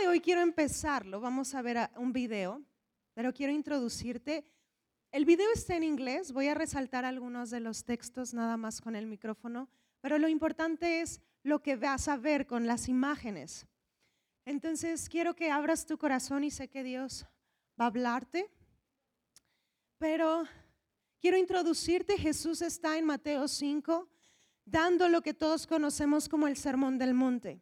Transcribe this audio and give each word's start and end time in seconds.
de 0.00 0.08
hoy 0.08 0.20
quiero 0.20 0.40
empezarlo. 0.40 1.20
Vamos 1.20 1.54
a 1.54 1.62
ver 1.62 1.90
un 1.96 2.12
video, 2.12 2.62
pero 3.12 3.32
quiero 3.32 3.52
introducirte. 3.52 4.44
El 5.12 5.24
video 5.24 5.46
está 5.54 5.76
en 5.76 5.84
inglés, 5.84 6.32
voy 6.32 6.48
a 6.48 6.54
resaltar 6.54 7.04
algunos 7.04 7.50
de 7.50 7.60
los 7.60 7.84
textos 7.84 8.34
nada 8.34 8.56
más 8.56 8.80
con 8.80 8.96
el 8.96 9.06
micrófono, 9.06 9.68
pero 10.00 10.18
lo 10.18 10.28
importante 10.28 11.00
es 11.00 11.20
lo 11.42 11.62
que 11.62 11.76
vas 11.76 12.08
a 12.08 12.16
ver 12.16 12.46
con 12.46 12.66
las 12.66 12.88
imágenes. 12.88 13.66
Entonces 14.44 15.08
quiero 15.08 15.36
que 15.36 15.50
abras 15.50 15.86
tu 15.86 15.96
corazón 15.98 16.44
y 16.44 16.50
sé 16.50 16.68
que 16.68 16.82
Dios 16.82 17.26
va 17.80 17.84
a 17.84 17.88
hablarte, 17.88 18.50
pero 19.98 20.44
quiero 21.20 21.36
introducirte. 21.36 22.18
Jesús 22.18 22.62
está 22.62 22.98
en 22.98 23.04
Mateo 23.04 23.46
5, 23.46 24.08
dando 24.64 25.08
lo 25.08 25.22
que 25.22 25.34
todos 25.34 25.66
conocemos 25.66 26.28
como 26.28 26.48
el 26.48 26.56
Sermón 26.56 26.98
del 26.98 27.14
Monte. 27.14 27.60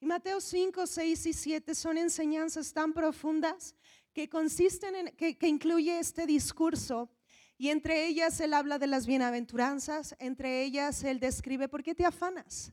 Y 0.00 0.06
Mateo 0.06 0.40
5, 0.40 0.86
6 0.86 1.26
y 1.26 1.32
7 1.34 1.74
son 1.74 1.98
enseñanzas 1.98 2.72
tan 2.72 2.94
profundas 2.94 3.74
que 4.14 4.30
consisten 4.30 4.96
en, 4.96 5.06
que, 5.14 5.36
que 5.36 5.46
incluye 5.46 5.98
este 5.98 6.26
discurso. 6.26 7.10
Y 7.58 7.68
entre 7.68 8.06
ellas 8.06 8.40
él 8.40 8.54
habla 8.54 8.78
de 8.78 8.86
las 8.86 9.06
bienaventuranzas, 9.06 10.16
entre 10.18 10.62
ellas 10.62 11.04
él 11.04 11.20
describe, 11.20 11.68
¿por 11.68 11.82
qué 11.82 11.94
te 11.94 12.06
afanas? 12.06 12.72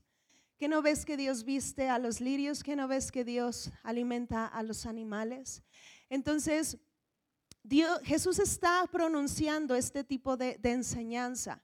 ¿Que 0.57 0.69
no 0.69 0.81
ves 0.81 1.05
que 1.05 1.17
Dios 1.17 1.43
viste 1.43 1.89
a 1.89 1.99
los 1.99 2.21
lirios? 2.21 2.63
¿Que 2.63 2.77
no 2.77 2.87
ves 2.87 3.11
que 3.11 3.25
Dios 3.25 3.71
alimenta 3.83 4.45
a 4.45 4.63
los 4.63 4.85
animales? 4.85 5.61
Entonces, 6.09 6.77
Dios, 7.61 7.99
Jesús 8.05 8.39
está 8.39 8.87
pronunciando 8.89 9.75
este 9.75 10.05
tipo 10.05 10.37
de, 10.37 10.57
de 10.57 10.71
enseñanza 10.71 11.61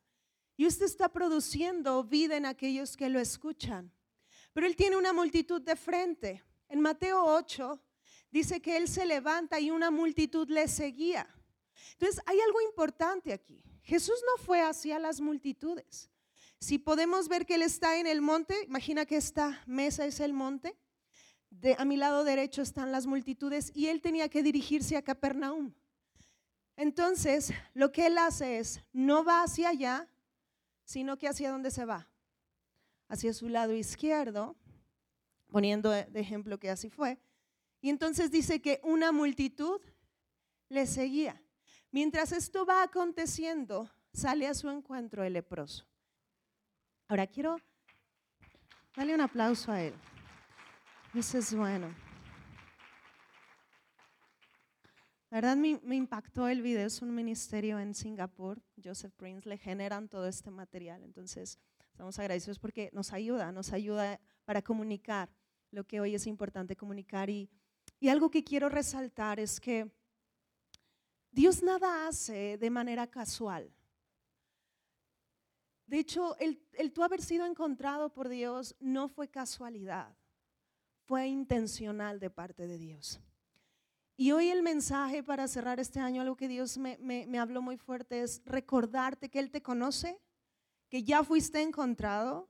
y 0.57 0.68
usted 0.68 0.85
está 0.85 1.07
produciendo 1.07 2.04
vida 2.04 2.35
en 2.35 2.46
aquellos 2.46 2.98
que 2.98 3.07
lo 3.07 3.21
escuchan. 3.21 3.91
Pero 4.54 4.68
él 4.68 4.76
tiene 4.76 4.96
una 4.96 5.12
multitud 5.12 5.62
de 5.62 5.76
frente. 5.76 6.43
En 6.70 6.79
Mateo 6.79 7.23
8 7.26 7.82
dice 8.32 8.62
que 8.62 8.77
él 8.77 8.87
se 8.87 9.05
levanta 9.05 9.59
y 9.59 9.71
una 9.71 9.91
multitud 9.91 10.48
le 10.49 10.68
seguía. 10.68 11.27
Entonces 11.93 12.21
hay 12.26 12.40
algo 12.40 12.62
importante 12.62 13.34
aquí. 13.34 13.63
Jesús 13.81 14.15
no 14.26 14.43
fue 14.43 14.62
hacia 14.62 14.99
las 14.99 15.20
multitudes. 15.20 16.09
Si 16.59 16.77
podemos 16.77 17.27
ver 17.27 17.46
que 17.46 17.55
él 17.55 17.63
está 17.63 17.98
en 17.98 18.07
el 18.07 18.21
monte, 18.21 18.55
imagina 18.63 19.05
que 19.05 19.18
esta 19.18 19.62
mesa 19.65 20.05
es 20.05 20.20
el 20.20 20.34
monte. 20.34 20.77
De, 21.49 21.76
a 21.77 21.84
mi 21.84 21.98
lado 21.98 22.24
derecho 22.24 22.62
están 22.62 22.91
las 22.91 23.05
multitudes 23.05 23.71
y 23.76 23.87
él 23.87 24.01
tenía 24.01 24.29
que 24.29 24.43
dirigirse 24.43 24.96
a 24.96 25.01
Capernaum. 25.01 25.74
Entonces, 26.76 27.51
lo 27.74 27.91
que 27.91 28.07
él 28.07 28.18
hace 28.18 28.59
es, 28.59 28.79
no 28.93 29.24
va 29.24 29.43
hacia 29.43 29.70
allá, 29.70 30.07
sino 30.85 31.18
que 31.18 31.27
hacia 31.27 31.51
dónde 31.51 31.70
se 31.70 31.85
va 31.85 32.07
hacia 33.13 33.33
su 33.33 33.47
lado 33.47 33.73
izquierdo, 33.73 34.55
poniendo 35.49 35.91
de 35.91 36.19
ejemplo 36.19 36.59
que 36.59 36.71
así 36.71 36.89
fue. 36.89 37.19
Y 37.79 37.89
entonces 37.89 38.31
dice 38.31 38.59
que 38.59 38.81
una 38.83 39.11
multitud 39.11 39.79
le 40.69 40.87
seguía. 40.87 41.39
Mientras 41.91 42.31
esto 42.31 42.65
va 42.65 42.81
aconteciendo, 42.81 43.89
sale 44.13 44.47
a 44.47 44.55
su 44.55 44.69
encuentro 44.69 45.23
el 45.23 45.34
leproso. 45.34 45.85
Ahora 47.07 47.27
quiero 47.27 47.57
darle 48.95 49.13
un 49.13 49.21
aplauso 49.21 49.71
a 49.71 49.81
él. 49.81 49.93
Eso 51.13 51.37
es 51.37 51.53
bueno. 51.53 51.93
La 55.29 55.37
verdad 55.37 55.55
me, 55.55 55.79
me, 55.84 55.95
impactó 55.95 56.47
el 56.47 56.61
video, 56.61 56.87
es 56.87 57.01
un 57.01 57.13
ministerio 57.13 57.79
en 57.79 57.93
Singapur, 57.93 58.61
Joseph 58.84 59.13
Prince, 59.15 59.47
le 59.49 59.57
generan 59.57 60.07
todo 60.07 60.27
este 60.27 60.51
material. 60.51 61.03
Entonces, 61.03 61.59
Estamos 61.94 62.18
agradecidos 62.18 62.58
porque 62.58 62.90
nos 62.91 63.13
ayuda, 63.13 63.52
nos 63.52 63.72
ayuda 63.72 64.19
para 64.46 64.63
comunicar 64.63 65.30
lo 65.70 65.84
que 65.84 66.02
hoy 66.02 66.16
es 66.16 66.26
importante 66.26 66.76
comunicar. 66.76 67.30
Y, 67.30 67.48
y 68.00 68.09
algo 68.09 68.31
que 68.31 68.44
quiero 68.44 68.68
resaltar 68.68 69.40
es 69.40 69.59
que 69.59 69.92
Dios 71.30 71.62
nada 71.62 72.08
hace 72.08 72.58
de 72.58 72.70
manera 72.72 73.06
casual. 73.06 73.72
De 75.86 76.00
hecho, 76.00 76.36
el, 76.40 76.66
el 76.74 76.92
tú 76.92 77.03
haber 77.03 77.22
sido 77.22 77.46
encontrado 77.46 78.12
por 78.12 78.28
Dios 78.28 78.76
no 78.80 79.08
fue 79.08 79.28
casualidad, 79.28 80.18
fue 81.06 81.28
intencional 81.28 82.20
de 82.20 82.32
parte 82.32 82.66
de 82.66 82.80
Dios. 82.80 83.22
Y 84.16 84.32
hoy 84.32 84.50
el 84.50 84.64
mensaje 84.64 85.24
para 85.24 85.48
cerrar 85.48 85.80
este 85.80 86.00
año, 86.00 86.22
algo 86.22 86.36
que 86.36 86.48
Dios 86.48 86.78
me, 86.78 87.40
habló 87.40 87.62
muy 87.62 87.78
fuerte, 87.78 88.22
es 88.22 88.42
recordarte 88.46 89.30
que 89.30 89.40
Él 89.40 89.52
te 89.52 89.62
conoce, 89.62 90.20
que 90.94 91.04
ya 91.04 91.24
fuiste 91.24 91.59
encontrado 91.59 92.48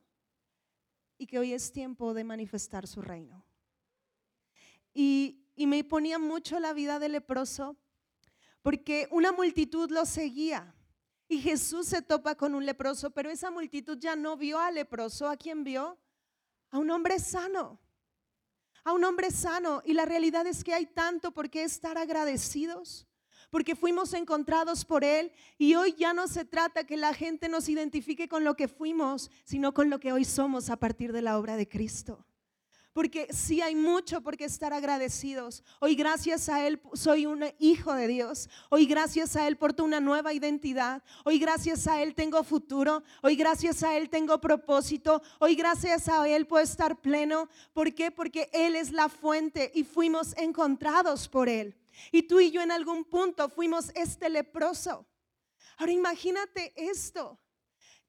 y 1.16 1.26
que 1.26 1.38
hoy 1.38 1.54
es 1.54 1.72
tiempo 1.72 2.12
de 2.12 2.24
manifestar 2.24 2.86
su 2.86 3.00
reino. 3.00 3.42
Y, 4.92 5.48
y 5.56 5.66
me 5.66 5.82
ponía 5.82 6.18
mucho 6.18 6.60
la 6.60 6.74
vida 6.74 6.98
del 6.98 7.12
leproso 7.12 7.78
porque 8.60 9.08
una 9.10 9.32
multitud 9.32 9.90
lo 9.90 10.04
seguía. 10.04 10.74
Y 11.26 11.40
Jesús 11.40 11.86
se 11.86 12.02
topa 12.02 12.34
con 12.34 12.54
un 12.54 12.66
leproso, 12.66 13.12
pero 13.12 13.30
esa 13.30 13.50
multitud 13.50 13.96
ya 13.98 14.14
no 14.14 14.36
vio 14.36 14.58
al 14.58 14.74
leproso. 14.74 15.26
¿A 15.26 15.38
quién 15.38 15.64
vio? 15.64 15.98
A 16.70 16.78
un 16.78 16.90
hombre 16.90 17.20
sano. 17.20 17.80
A 18.84 18.92
un 18.92 19.04
hombre 19.04 19.30
sano. 19.30 19.80
Y 19.86 19.94
la 19.94 20.04
realidad 20.04 20.46
es 20.46 20.62
que 20.62 20.74
hay 20.74 20.84
tanto 20.84 21.32
por 21.32 21.48
qué 21.48 21.62
estar 21.62 21.96
agradecidos 21.96 23.06
porque 23.54 23.76
fuimos 23.76 24.12
encontrados 24.14 24.84
por 24.84 25.04
Él 25.04 25.30
y 25.58 25.76
hoy 25.76 25.94
ya 25.96 26.12
no 26.12 26.26
se 26.26 26.44
trata 26.44 26.82
que 26.82 26.96
la 26.96 27.14
gente 27.14 27.48
nos 27.48 27.68
identifique 27.68 28.26
con 28.26 28.42
lo 28.42 28.56
que 28.56 28.66
fuimos, 28.66 29.30
sino 29.44 29.72
con 29.72 29.90
lo 29.90 30.00
que 30.00 30.12
hoy 30.12 30.24
somos 30.24 30.70
a 30.70 30.76
partir 30.76 31.12
de 31.12 31.22
la 31.22 31.38
obra 31.38 31.54
de 31.54 31.68
Cristo. 31.68 32.26
Porque 32.92 33.28
sí 33.30 33.60
hay 33.60 33.76
mucho 33.76 34.22
por 34.22 34.36
qué 34.36 34.46
estar 34.46 34.72
agradecidos. 34.72 35.62
Hoy 35.78 35.94
gracias 35.94 36.48
a 36.48 36.66
Él 36.66 36.82
soy 36.94 37.26
un 37.26 37.44
hijo 37.60 37.94
de 37.94 38.08
Dios. 38.08 38.50
Hoy 38.70 38.86
gracias 38.86 39.36
a 39.36 39.46
Él 39.46 39.56
porto 39.56 39.84
una 39.84 40.00
nueva 40.00 40.32
identidad. 40.32 41.04
Hoy 41.24 41.38
gracias 41.38 41.86
a 41.86 42.02
Él 42.02 42.16
tengo 42.16 42.42
futuro. 42.42 43.04
Hoy 43.22 43.36
gracias 43.36 43.84
a 43.84 43.96
Él 43.96 44.10
tengo 44.10 44.40
propósito. 44.40 45.22
Hoy 45.38 45.54
gracias 45.54 46.08
a 46.08 46.28
Él 46.28 46.48
puedo 46.48 46.64
estar 46.64 47.00
pleno. 47.00 47.48
¿Por 47.72 47.94
qué? 47.94 48.10
Porque 48.10 48.50
Él 48.52 48.74
es 48.74 48.90
la 48.90 49.08
fuente 49.08 49.70
y 49.76 49.84
fuimos 49.84 50.36
encontrados 50.38 51.28
por 51.28 51.48
Él. 51.48 51.76
Y 52.12 52.24
tú 52.24 52.40
y 52.40 52.50
yo 52.50 52.60
en 52.62 52.70
algún 52.70 53.04
punto 53.04 53.48
fuimos 53.48 53.90
este 53.94 54.28
leproso. 54.28 55.06
Ahora 55.76 55.92
imagínate 55.92 56.72
esto. 56.76 57.40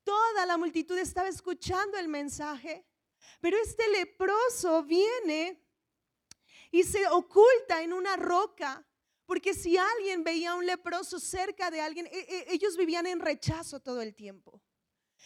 Toda 0.04 0.46
la 0.46 0.58
multitud 0.58 0.98
estaba 0.98 1.28
escuchando 1.28 1.98
el 1.98 2.08
mensaje, 2.08 2.86
pero 3.42 3.58
este 3.58 3.88
leproso 3.90 4.84
viene 4.84 5.66
y 6.72 6.84
se 6.84 7.08
oculta 7.08 7.82
en 7.82 7.94
una 7.94 8.16
roca, 8.16 8.86
porque 9.26 9.54
si 9.54 9.78
alguien 9.78 10.24
veía 10.24 10.52
a 10.52 10.56
un 10.56 10.66
leproso 10.66 11.20
cerca 11.20 11.72
de 11.72 11.82
alguien, 11.82 12.06
e, 12.08 12.20
e, 12.20 12.54
ellos 12.54 12.78
vivían 12.78 13.08
en 13.08 13.20
rechazo 13.20 13.80
todo 13.80 14.02
el 14.02 14.14
tiempo. 14.14 14.62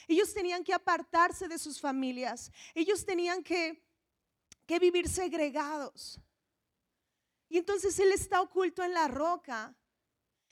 Ellos 0.08 0.34
tenían 0.34 0.64
que 0.64 0.74
apartarse 0.74 1.48
de 1.48 1.58
sus 1.58 1.82
familias, 1.82 2.52
ellos 2.74 3.06
tenían 3.06 3.44
que, 3.44 3.84
que 4.66 4.80
vivir 4.80 5.10
segregados. 5.10 6.22
Y 7.50 7.58
entonces 7.58 8.00
él 8.00 8.12
está 8.12 8.42
oculto 8.42 8.84
en 8.84 8.94
la 8.94 9.08
roca 9.08 9.76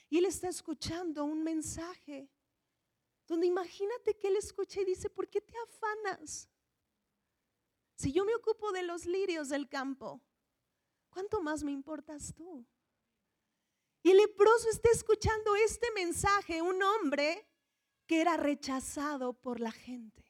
y 0.09 0.17
él 0.17 0.25
está 0.25 0.49
escuchando 0.49 1.23
un 1.25 1.43
mensaje 1.43 2.27
donde 3.27 3.45
imagínate 3.45 4.17
que 4.17 4.29
él 4.29 4.37
escucha 4.37 4.81
y 4.81 4.85
dice, 4.85 5.09
¿por 5.09 5.29
qué 5.29 5.39
te 5.39 5.53
afanas? 5.69 6.49
Si 7.95 8.11
yo 8.11 8.25
me 8.25 8.33
ocupo 8.33 8.71
de 8.71 8.83
los 8.83 9.05
lirios 9.05 9.49
del 9.49 9.69
campo, 9.69 10.21
¿cuánto 11.09 11.41
más 11.41 11.63
me 11.63 11.71
importas 11.71 12.33
tú? 12.33 12.65
Y 14.01 14.11
el 14.11 14.17
leproso 14.17 14.69
está 14.69 14.89
escuchando 14.91 15.55
este 15.55 15.91
mensaje, 15.91 16.61
un 16.61 16.81
hombre 16.81 17.47
que 18.07 18.21
era 18.21 18.37
rechazado 18.37 19.33
por 19.33 19.59
la 19.59 19.71
gente, 19.71 20.23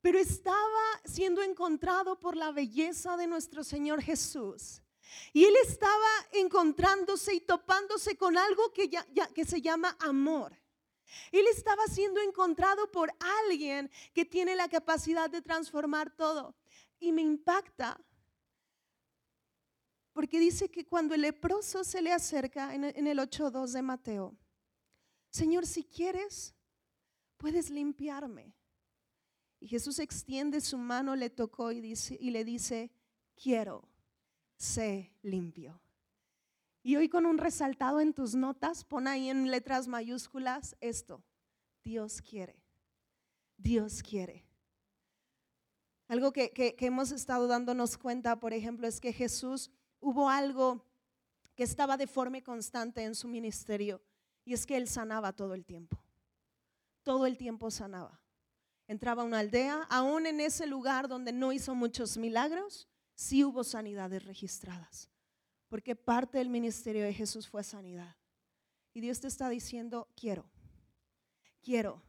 pero 0.00 0.18
estaba 0.18 1.00
siendo 1.04 1.42
encontrado 1.42 2.18
por 2.18 2.36
la 2.36 2.50
belleza 2.50 3.16
de 3.16 3.28
nuestro 3.28 3.62
Señor 3.62 4.02
Jesús 4.02 4.82
y 5.32 5.44
él 5.44 5.54
estaba 5.64 6.08
encontrándose 6.32 7.34
y 7.34 7.40
topándose 7.40 8.16
con 8.16 8.36
algo 8.36 8.72
que, 8.72 8.88
ya, 8.88 9.04
que 9.34 9.44
se 9.44 9.60
llama 9.60 9.96
amor. 10.00 10.58
Él 11.32 11.46
estaba 11.50 11.86
siendo 11.86 12.20
encontrado 12.20 12.90
por 12.90 13.10
alguien 13.44 13.90
que 14.12 14.24
tiene 14.24 14.54
la 14.54 14.68
capacidad 14.68 15.30
de 15.30 15.42
transformar 15.42 16.14
todo. 16.14 16.54
Y 17.00 17.12
me 17.12 17.22
impacta 17.22 18.00
porque 20.12 20.40
dice 20.40 20.68
que 20.68 20.84
cuando 20.84 21.14
el 21.14 21.22
leproso 21.22 21.84
se 21.84 22.02
le 22.02 22.12
acerca 22.12 22.74
en 22.74 23.06
el 23.06 23.18
8.2 23.18 23.72
de 23.72 23.82
Mateo, 23.82 24.36
Señor, 25.30 25.66
si 25.66 25.84
quieres, 25.84 26.54
puedes 27.36 27.70
limpiarme. 27.70 28.54
Y 29.60 29.68
Jesús 29.68 29.98
extiende 29.98 30.60
su 30.60 30.78
mano, 30.78 31.14
le 31.16 31.30
tocó 31.30 31.70
y, 31.70 31.80
dice, 31.80 32.16
y 32.20 32.30
le 32.30 32.44
dice, 32.44 32.90
quiero 33.36 33.88
sé 34.58 35.14
limpio. 35.22 35.80
Y 36.82 36.96
hoy 36.96 37.08
con 37.08 37.26
un 37.26 37.38
resaltado 37.38 38.00
en 38.00 38.12
tus 38.12 38.34
notas, 38.34 38.84
pon 38.84 39.06
ahí 39.06 39.30
en 39.30 39.50
letras 39.50 39.88
mayúsculas 39.88 40.76
esto. 40.80 41.22
Dios 41.82 42.20
quiere. 42.20 42.62
Dios 43.56 44.02
quiere. 44.02 44.44
Algo 46.08 46.32
que, 46.32 46.50
que, 46.50 46.74
hemos 46.80 47.12
estado 47.12 47.46
dándonos 47.46 47.98
cuenta, 47.98 48.40
por 48.40 48.52
ejemplo, 48.52 48.86
es 48.86 49.00
que 49.00 49.12
Jesús 49.12 49.70
hubo 50.00 50.30
algo 50.30 50.84
que 51.54 51.64
estaba 51.64 51.96
de 51.96 52.06
forma 52.06 52.40
constante 52.40 53.02
en 53.02 53.14
su 53.14 53.28
ministerio 53.28 54.00
y 54.44 54.54
es 54.54 54.64
que 54.64 54.76
él 54.76 54.88
sanaba 54.88 55.32
todo 55.32 55.54
el 55.54 55.66
tiempo. 55.66 56.02
Todo 57.02 57.26
el 57.26 57.36
tiempo 57.36 57.70
sanaba. 57.70 58.20
Entraba 58.86 59.22
a 59.22 59.26
una 59.26 59.40
aldea, 59.40 59.82
aún 59.90 60.26
en 60.26 60.40
ese 60.40 60.66
lugar 60.66 61.08
donde 61.08 61.32
no 61.32 61.52
hizo 61.52 61.74
muchos 61.74 62.16
milagros, 62.16 62.88
sí 63.18 63.42
hubo 63.44 63.64
sanidades 63.64 64.24
registradas. 64.24 65.10
Porque 65.68 65.96
parte 65.96 66.38
del 66.38 66.48
ministerio 66.48 67.02
de 67.02 67.12
Jesús 67.12 67.48
fue 67.48 67.64
sanidad. 67.64 68.16
Y 68.94 69.00
Dios 69.00 69.20
te 69.20 69.26
está 69.26 69.48
diciendo, 69.48 70.08
quiero, 70.14 70.48
quiero. 71.60 72.00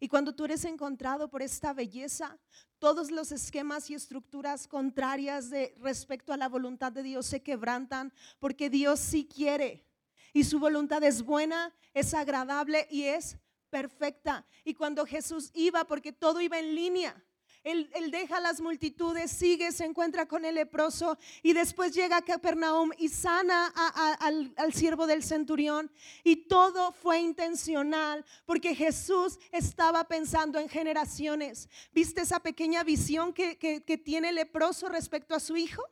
Y 0.00 0.08
cuando 0.08 0.34
tú 0.34 0.44
eres 0.44 0.64
encontrado 0.64 1.28
por 1.28 1.40
esta 1.40 1.72
belleza, 1.72 2.36
todos 2.80 3.12
los 3.12 3.30
esquemas 3.30 3.88
y 3.90 3.94
estructuras 3.94 4.66
contrarias 4.66 5.50
de 5.50 5.74
respecto 5.78 6.32
a 6.32 6.36
la 6.36 6.48
voluntad 6.48 6.90
de 6.92 7.04
Dios 7.04 7.26
se 7.26 7.42
quebrantan 7.42 8.12
porque 8.40 8.68
Dios 8.68 8.98
sí 8.98 9.24
quiere. 9.24 9.86
Y 10.32 10.44
su 10.44 10.58
voluntad 10.58 11.02
es 11.04 11.22
buena, 11.22 11.72
es 11.94 12.12
agradable 12.12 12.88
y 12.90 13.04
es 13.04 13.38
perfecta. 13.70 14.44
Y 14.64 14.74
cuando 14.74 15.06
Jesús 15.06 15.50
iba, 15.54 15.86
porque 15.86 16.12
todo 16.12 16.40
iba 16.40 16.58
en 16.58 16.74
línea, 16.74 17.24
él, 17.66 18.10
deja 18.12 18.38
las 18.38 18.60
multitudes, 18.60 19.32
sigue, 19.32 19.72
se 19.72 19.84
encuentra 19.84 20.26
con 20.26 20.44
el 20.44 20.54
leproso 20.54 21.18
y 21.42 21.52
después 21.52 21.92
llega 21.92 22.18
a 22.18 22.22
Capernaum 22.22 22.92
y 22.96 23.08
sana 23.08 23.66
al, 23.66 24.72
siervo 24.72 25.08
del 25.08 25.24
centurión. 25.24 25.90
Y 26.22 26.46
todo 26.46 26.92
fue 26.92 27.18
intencional 27.18 28.24
porque 28.44 28.74
Jesús 28.74 29.38
estaba 29.50 30.04
pensando 30.04 30.60
en 30.60 30.68
generaciones. 30.68 31.68
¿Viste 31.92 32.20
esa 32.20 32.38
pequeña 32.38 32.84
visión 32.84 33.32
que, 33.32 33.58
que 33.58 33.98
tiene 33.98 34.28
el 34.28 34.36
leproso 34.36 34.88
respecto 34.88 35.34
a 35.34 35.40
su 35.40 35.56
hijo? 35.56 35.82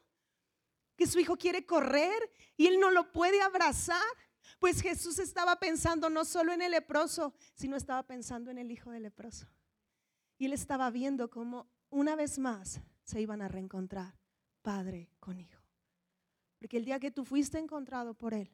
Que 0.97 1.09
su 1.09 1.19
hijo 1.19 1.37
quiere 1.37 1.67
correr 1.67 2.31
y 2.56 2.69
él 2.69 2.79
no 2.79 2.93
lo 2.93 3.11
puede 3.11 3.43
abrazar. 3.43 4.00
Pues 4.61 4.81
Jesús 4.81 5.19
estaba 5.19 5.59
pensando 5.59 6.09
no 6.09 6.25
solo 6.25 6.53
en 6.53 6.62
el 6.62 6.71
leproso, 6.71 7.35
sino 7.56 7.76
estaba 7.76 8.05
pensando 8.05 8.53
en 8.53 8.59
el 8.59 8.71
hijo 8.71 8.93
del 8.93 9.03
leproso. 9.03 9.49
Y 10.39 10.47
él 10.47 10.53
estaba 10.53 10.91
viendo 10.91 11.31
cómo 11.31 11.69
una 11.91 12.17
vez 12.17 12.39
más 12.39 12.81
se 13.05 13.21
iban 13.21 13.43
a 13.43 13.49
reencontrar 13.49 14.19
padre 14.63 15.11
con 15.21 15.39
hijo. 15.39 15.63
Porque 16.59 16.77
el 16.77 16.85
día 16.85 16.99
que 16.99 17.11
tú 17.11 17.25
fuiste 17.25 17.59
encontrado 17.59 18.15
por 18.15 18.35
él, 18.35 18.51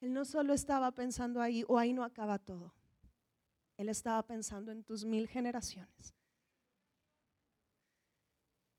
él 0.00 0.12
no 0.12 0.24
solo 0.24 0.52
estaba 0.52 0.92
pensando 0.92 1.40
ahí 1.40 1.64
o 1.68 1.78
ahí 1.78 1.92
no 1.92 2.04
acaba 2.04 2.38
todo. 2.38 2.74
Él 3.76 3.88
estaba 3.88 4.26
pensando 4.26 4.72
en 4.72 4.84
tus 4.84 5.04
mil 5.04 5.26
generaciones. 5.26 6.14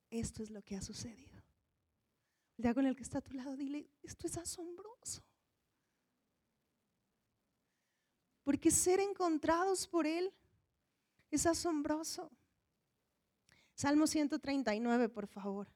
Esto 0.09 0.43
es 0.43 0.49
lo 0.49 0.61
que 0.61 0.75
ha 0.75 0.81
sucedido. 0.81 1.41
El 2.57 2.63
día 2.63 2.73
con 2.73 2.85
el 2.85 2.95
que 2.95 3.03
está 3.03 3.19
a 3.19 3.21
tu 3.21 3.33
lado, 3.33 3.55
dile, 3.55 3.89
esto 4.03 4.27
es 4.27 4.37
asombroso. 4.37 5.23
Porque 8.43 8.69
ser 8.69 8.99
encontrados 8.99 9.87
por 9.87 10.05
Él 10.05 10.31
es 11.31 11.45
asombroso. 11.45 12.29
Salmo 13.73 14.05
139, 14.05 15.09
por 15.09 15.27
favor. 15.27 15.67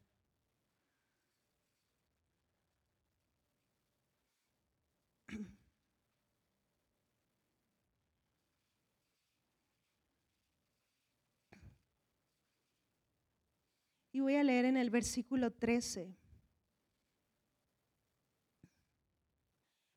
Y 14.11 14.21
voy 14.21 14.35
a 14.35 14.43
leer 14.43 14.65
en 14.65 14.77
el 14.77 14.89
versículo 14.89 15.51
13. 15.51 16.15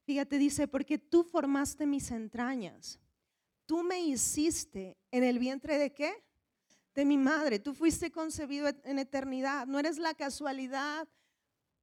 Fíjate, 0.05 0.39
dice, 0.39 0.67
porque 0.67 0.99
tú 0.99 1.23
formaste 1.23 1.87
mis 1.87 2.11
entrañas 2.11 2.99
tú 3.69 3.83
me 3.83 4.01
hiciste 4.01 4.97
en 5.11 5.23
el 5.23 5.39
vientre 5.39 5.77
de 5.77 5.93
qué? 5.93 6.25
De 6.95 7.05
mi 7.05 7.19
madre. 7.19 7.59
Tú 7.59 7.75
fuiste 7.75 8.11
concebido 8.11 8.67
en 8.83 8.99
eternidad. 8.99 9.67
No 9.67 9.79
eres 9.79 9.99
la 9.99 10.15
casualidad 10.15 11.07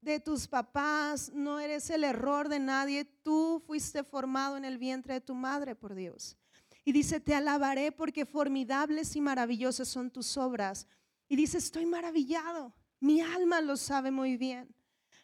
de 0.02 0.20
tus 0.20 0.48
papás, 0.48 1.32
no 1.32 1.60
eres 1.60 1.92
el 1.92 2.04
error 2.04 2.50
de 2.50 2.60
nadie. 2.60 3.06
Tú 3.06 3.62
fuiste 3.68 4.04
formado 4.04 4.58
en 4.58 4.66
el 4.66 4.80
vientre 4.80 5.14
de 5.14 5.22
tu 5.22 5.36
madre, 5.36 5.76
por 5.76 5.94
Dios. 5.94 6.36
Y 6.84 6.92
dice, 6.92 7.20
te 7.20 7.36
alabaré 7.36 7.92
porque 7.92 8.26
formidables 8.26 9.16
y 9.16 9.22
maravillosas 9.22 9.88
son 9.88 10.10
tus 10.10 10.38
obras. 10.38 10.88
Y 11.30 11.36
dice, 11.36 11.60
estoy 11.60 11.86
maravillado. 11.86 12.74
Mi 13.00 13.22
alma 13.22 13.62
lo 13.62 13.78
sabe 13.78 14.10
muy 14.10 14.38
bien. 14.38 14.74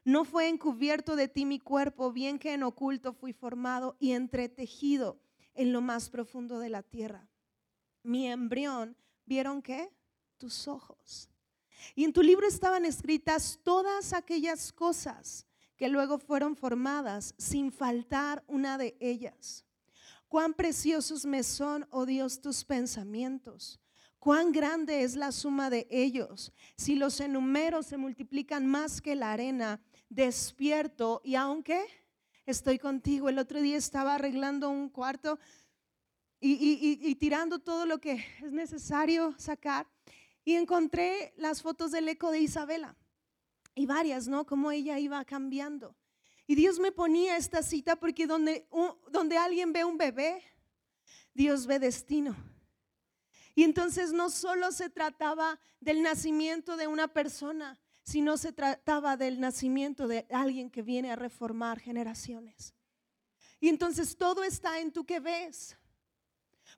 No 0.04 0.26
fue 0.26 0.48
encubierto 0.48 1.16
de 1.16 1.28
ti 1.28 1.44
mi 1.44 1.60
cuerpo, 1.60 2.12
bien 2.12 2.38
que 2.38 2.54
en 2.54 2.62
oculto 2.62 3.14
fui 3.14 3.34
formado 3.34 3.98
y 4.00 4.12
entretejido 4.12 5.20
en 5.62 5.74
lo 5.74 5.82
más 5.82 6.10
profundo 6.10 6.60
de 6.60 6.70
la 6.70 6.84
tierra. 6.84 7.28
Mi 8.04 8.28
embrión, 8.28 8.98
¿vieron 9.26 9.62
qué? 9.62 9.94
Tus 10.38 10.68
ojos. 10.68 11.30
Y 11.96 12.04
en 12.04 12.14
tu 12.14 12.22
libro 12.22 12.48
estaban 12.48 12.86
escritas 12.86 13.60
todas 13.64 14.14
aquellas 14.14 14.72
cosas 14.72 15.46
que 15.78 15.90
luego 15.90 16.20
fueron 16.20 16.56
formadas 16.56 17.34
sin 17.38 17.72
faltar 17.72 18.44
una 18.48 18.78
de 18.78 18.96
ellas. 19.00 19.66
Cuán 20.28 20.54
preciosos 20.54 21.26
me 21.26 21.44
son, 21.44 21.88
oh 21.92 22.06
Dios, 22.06 22.40
tus 22.40 22.64
pensamientos. 22.64 23.80
Cuán 24.20 24.52
grande 24.52 25.04
es 25.04 25.16
la 25.16 25.32
suma 25.32 25.70
de 25.70 25.88
ellos. 25.90 26.54
Si 26.78 26.96
los 26.96 27.20
enumero 27.20 27.84
se 27.84 27.98
multiplican 27.98 28.68
más 28.68 29.02
que 29.02 29.16
la 29.16 29.32
arena, 29.32 29.82
despierto 30.10 31.22
y 31.24 31.36
aunque 31.36 31.84
estoy 32.46 32.80
contigo. 32.80 33.30
El 33.30 33.40
otro 33.40 33.62
día 33.62 33.78
estaba 33.78 34.16
arreglando 34.16 34.70
un 34.70 34.90
cuarto 34.90 35.40
y, 36.40 37.16
tirando 37.16 37.60
todo 37.60 37.86
lo 37.86 38.00
que 38.00 38.26
es 38.42 38.52
necesario 38.52 39.36
sacar 39.38 39.88
y 40.44 40.56
encontré 40.56 41.34
las 41.38 41.62
fotos 41.62 41.92
del 41.92 42.10
eco 42.10 42.32
de 42.32 42.40
Isabela 42.40 42.96
y 43.76 43.86
varias, 43.86 44.28
¿no? 44.28 44.46
Como 44.46 44.72
ella 44.72 44.98
iba 44.98 45.24
cambiando. 45.24 45.96
Y 46.48 46.56
Dios 46.56 46.80
me 46.80 46.92
ponía 46.92 47.38
esta 47.38 47.62
cita 47.62 47.96
porque 47.96 48.26
donde, 48.26 48.68
donde 49.12 49.38
alguien 49.38 49.72
ve 49.72 49.86
un 49.86 49.98
bebé, 49.98 50.44
Dios 51.34 51.68
ve 51.68 51.80
destino. 51.80 52.36
Y 53.54 53.64
entonces 53.64 54.12
no 54.12 54.30
solo 54.30 54.72
se 54.72 54.90
trataba 54.90 55.60
del 55.80 56.02
nacimiento 56.02 56.76
de 56.76 56.88
una 56.88 57.08
persona, 57.08 57.80
si 58.04 58.22
no 58.22 58.38
se 58.38 58.52
trataba 58.52 59.18
del 59.18 59.40
nacimiento 59.40 60.08
de 60.08 60.26
alguien 60.30 60.70
que 60.70 60.82
viene 60.82 61.12
a 61.12 61.16
reformar 61.16 61.80
generaciones. 61.80 62.74
Y 63.60 63.70
entonces 63.70 64.18
todo 64.18 64.44
está 64.44 64.80
en 64.80 64.92
tú 64.92 65.06
que 65.06 65.20
ves. 65.20 65.78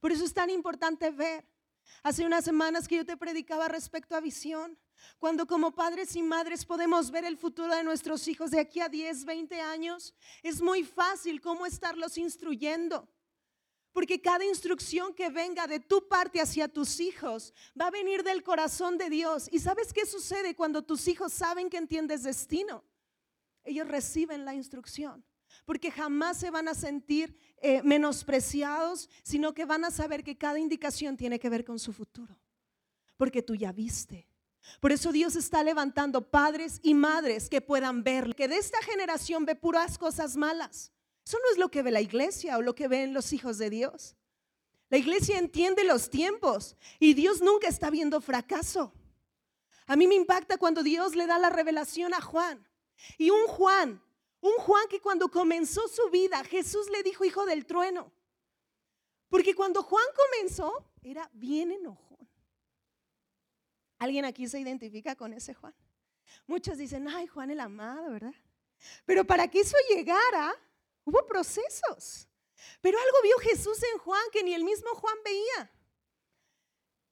Por 0.01 0.11
eso 0.11 0.25
es 0.25 0.33
tan 0.33 0.49
importante 0.49 1.11
ver. 1.11 1.47
Hace 2.01 2.25
unas 2.25 2.43
semanas 2.43 2.87
que 2.87 2.97
yo 2.97 3.05
te 3.05 3.17
predicaba 3.17 3.67
respecto 3.67 4.15
a 4.15 4.21
visión, 4.21 4.77
cuando 5.19 5.45
como 5.45 5.71
padres 5.71 6.15
y 6.15 6.23
madres 6.23 6.65
podemos 6.65 7.11
ver 7.11 7.25
el 7.25 7.37
futuro 7.37 7.73
de 7.73 7.83
nuestros 7.83 8.27
hijos 8.27 8.51
de 8.51 8.59
aquí 8.59 8.79
a 8.79 8.89
10, 8.89 9.25
20 9.25 9.61
años, 9.61 10.13
es 10.41 10.61
muy 10.61 10.83
fácil 10.83 11.41
cómo 11.41 11.65
estarlos 11.65 12.17
instruyendo. 12.17 13.09
Porque 13.93 14.19
cada 14.19 14.43
instrucción 14.43 15.13
que 15.13 15.29
venga 15.29 15.67
de 15.67 15.79
tu 15.79 16.07
parte 16.07 16.41
hacia 16.41 16.67
tus 16.67 16.99
hijos 16.99 17.53
va 17.79 17.87
a 17.87 17.91
venir 17.91 18.23
del 18.23 18.43
corazón 18.43 18.97
de 18.97 19.09
Dios. 19.09 19.47
¿Y 19.51 19.59
sabes 19.59 19.93
qué 19.93 20.07
sucede 20.07 20.55
cuando 20.55 20.81
tus 20.81 21.07
hijos 21.07 21.31
saben 21.31 21.69
que 21.69 21.77
entiendes 21.77 22.23
destino? 22.23 22.83
Ellos 23.63 23.87
reciben 23.87 24.45
la 24.45 24.55
instrucción. 24.55 25.23
Porque 25.63 25.91
jamás 25.91 26.37
se 26.37 26.49
van 26.49 26.67
a 26.67 26.73
sentir 26.73 27.37
eh, 27.61 27.83
menospreciados, 27.83 29.09
sino 29.21 29.53
que 29.53 29.65
van 29.65 29.85
a 29.85 29.91
saber 29.91 30.23
que 30.23 30.37
cada 30.37 30.57
indicación 30.57 31.15
tiene 31.15 31.39
que 31.39 31.49
ver 31.49 31.63
con 31.63 31.77
su 31.77 31.93
futuro. 31.93 32.35
Porque 33.15 33.43
tú 33.43 33.53
ya 33.53 33.71
viste. 33.71 34.27
Por 34.79 34.91
eso 34.91 35.11
Dios 35.11 35.35
está 35.35 35.63
levantando 35.63 36.31
padres 36.31 36.79
y 36.81 36.95
madres 36.95 37.47
que 37.47 37.61
puedan 37.61 38.03
ver 38.03 38.33
que 38.33 38.47
de 38.47 38.57
esta 38.57 38.81
generación 38.81 39.45
ve 39.45 39.55
puras 39.55 39.99
cosas 39.99 40.35
malas 40.35 40.91
eso 41.25 41.37
no 41.41 41.51
es 41.51 41.57
lo 41.57 41.69
que 41.69 41.83
ve 41.83 41.91
la 41.91 42.01
iglesia 42.01 42.57
o 42.57 42.61
lo 42.61 42.75
que 42.75 42.87
ven 42.87 43.13
los 43.13 43.33
hijos 43.33 43.57
de 43.57 43.69
Dios. 43.69 44.15
La 44.89 44.97
iglesia 44.97 45.39
entiende 45.39 45.83
los 45.83 46.09
tiempos 46.09 46.75
y 46.99 47.13
Dios 47.13 47.41
nunca 47.41 47.67
está 47.67 47.89
viendo 47.89 48.21
fracaso. 48.21 48.93
A 49.87 49.95
mí 49.95 50.07
me 50.07 50.15
impacta 50.15 50.57
cuando 50.57 50.83
Dios 50.83 51.15
le 51.15 51.25
da 51.25 51.39
la 51.39 51.49
revelación 51.49 52.13
a 52.13 52.21
Juan. 52.21 52.65
Y 53.17 53.29
un 53.29 53.47
Juan, 53.47 54.01
un 54.41 54.53
Juan 54.57 54.87
que 54.89 55.01
cuando 55.01 55.29
comenzó 55.29 55.87
su 55.87 56.09
vida, 56.09 56.43
Jesús 56.43 56.89
le 56.89 57.03
dijo 57.03 57.25
hijo 57.25 57.45
del 57.45 57.65
trueno. 57.65 58.11
Porque 59.29 59.55
cuando 59.55 59.81
Juan 59.81 60.05
comenzó, 60.15 60.85
era 61.01 61.29
bien 61.33 61.71
enojón. 61.71 62.29
¿Alguien 63.97 64.25
aquí 64.25 64.47
se 64.47 64.59
identifica 64.59 65.15
con 65.15 65.33
ese 65.33 65.53
Juan? 65.53 65.73
Muchos 66.45 66.77
dicen, 66.77 67.07
ay, 67.07 67.27
Juan 67.27 67.49
el 67.51 67.59
amado, 67.59 68.11
¿verdad? 68.11 68.33
Pero 69.05 69.25
para 69.25 69.47
que 69.47 69.61
eso 69.61 69.77
llegara, 69.89 70.53
Hubo 71.05 71.25
procesos. 71.25 72.27
Pero 72.81 72.97
algo 72.97 73.17
vio 73.23 73.37
Jesús 73.39 73.81
en 73.93 73.99
Juan 73.99 74.23
que 74.31 74.43
ni 74.43 74.53
el 74.53 74.63
mismo 74.63 74.89
Juan 74.95 75.17
veía. 75.23 75.71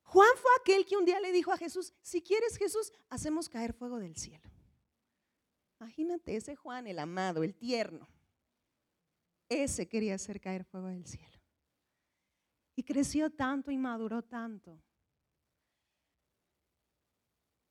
Juan 0.03 0.29
fue 0.35 0.51
aquel 0.59 0.85
que 0.85 0.97
un 0.97 1.05
día 1.05 1.19
le 1.19 1.31
dijo 1.31 1.51
a 1.51 1.57
Jesús, 1.57 1.93
si 2.01 2.21
quieres 2.21 2.57
Jesús, 2.57 2.91
hacemos 3.09 3.47
caer 3.47 3.73
fuego 3.73 3.97
del 3.97 4.15
cielo. 4.15 4.49
Imagínate 5.79 6.35
ese 6.35 6.55
Juan, 6.55 6.85
el 6.85 6.99
amado, 6.99 7.43
el 7.43 7.55
tierno. 7.55 8.07
Ese 9.47 9.87
quería 9.87 10.15
hacer 10.15 10.39
caer 10.39 10.63
fuego 10.63 10.87
del 10.87 11.05
cielo. 11.05 11.39
Y 12.75 12.83
creció 12.83 13.29
tanto 13.29 13.71
y 13.71 13.77
maduró 13.77 14.21
tanto. 14.21 14.81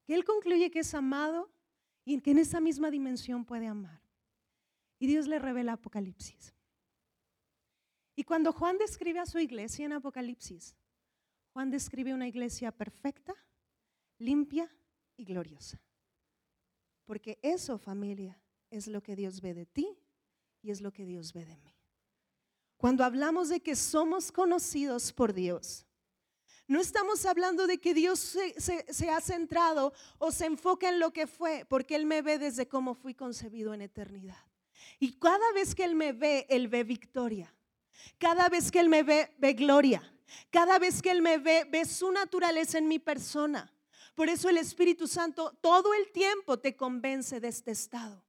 Que 0.04 0.14
él 0.14 0.24
concluye 0.24 0.70
que 0.70 0.80
es 0.80 0.94
amado 0.94 1.50
y 2.04 2.20
que 2.20 2.32
en 2.32 2.38
esa 2.38 2.60
misma 2.60 2.90
dimensión 2.90 3.44
puede 3.44 3.66
amar. 3.66 3.99
Y 5.00 5.08
Dios 5.08 5.26
le 5.26 5.40
revela 5.40 5.72
Apocalipsis. 5.72 6.54
Y 8.14 8.22
cuando 8.22 8.52
Juan 8.52 8.78
describe 8.78 9.18
a 9.18 9.26
su 9.26 9.38
iglesia 9.38 9.86
en 9.86 9.94
Apocalipsis, 9.94 10.76
Juan 11.52 11.70
describe 11.70 12.14
una 12.14 12.28
iglesia 12.28 12.70
perfecta, 12.70 13.34
limpia 14.18 14.70
y 15.16 15.24
gloriosa. 15.24 15.80
Porque 17.06 17.38
eso, 17.42 17.78
familia, 17.78 18.40
es 18.70 18.86
lo 18.86 19.02
que 19.02 19.16
Dios 19.16 19.40
ve 19.40 19.54
de 19.54 19.66
ti 19.66 19.98
y 20.62 20.70
es 20.70 20.82
lo 20.82 20.92
que 20.92 21.06
Dios 21.06 21.32
ve 21.32 21.46
de 21.46 21.56
mí. 21.56 21.74
Cuando 22.76 23.02
hablamos 23.02 23.48
de 23.48 23.60
que 23.60 23.76
somos 23.76 24.30
conocidos 24.30 25.12
por 25.12 25.32
Dios, 25.32 25.86
no 26.68 26.80
estamos 26.80 27.26
hablando 27.26 27.66
de 27.66 27.78
que 27.78 27.94
Dios 27.94 28.20
se, 28.20 29.10
ha 29.10 29.20
centrado 29.20 29.92
o 30.18 30.30
se 30.30 30.46
enfoca 30.46 30.88
en 30.88 31.00
lo 31.00 31.12
que 31.12 31.26
fue, 31.26 31.66
porque 31.68 31.96
Él 31.96 32.06
me 32.06 32.22
ve 32.22 32.38
desde 32.38 32.68
cómo 32.68 32.94
fui 32.94 33.14
concebido 33.14 33.74
en 33.74 33.80
eternidad. 33.80 34.49
Y 34.98 35.12
cada 35.12 35.52
vez 35.52 35.74
que 35.74 35.84
Él 35.84 35.94
me 35.94 36.12
ve, 36.12 36.46
Él 36.48 36.68
ve 36.68 36.84
victoria. 36.84 37.54
Cada 38.18 38.48
vez 38.48 38.70
que 38.70 38.80
Él 38.80 38.88
me 38.88 39.02
ve, 39.02 39.34
ve 39.38 39.52
gloria. 39.54 40.02
Cada 40.50 40.78
vez 40.78 41.02
que 41.02 41.10
Él 41.10 41.22
me 41.22 41.38
ve, 41.38 41.64
ve 41.68 41.84
su 41.84 42.10
naturaleza 42.10 42.78
en 42.78 42.88
mi 42.88 42.98
persona. 42.98 43.72
Por 44.14 44.28
eso 44.28 44.48
el 44.48 44.58
Espíritu 44.58 45.06
Santo 45.06 45.56
todo 45.60 45.94
el 45.94 46.10
tiempo 46.12 46.58
te 46.58 46.76
convence 46.76 47.40
de 47.40 47.48
este 47.48 47.70
estado. 47.70 48.24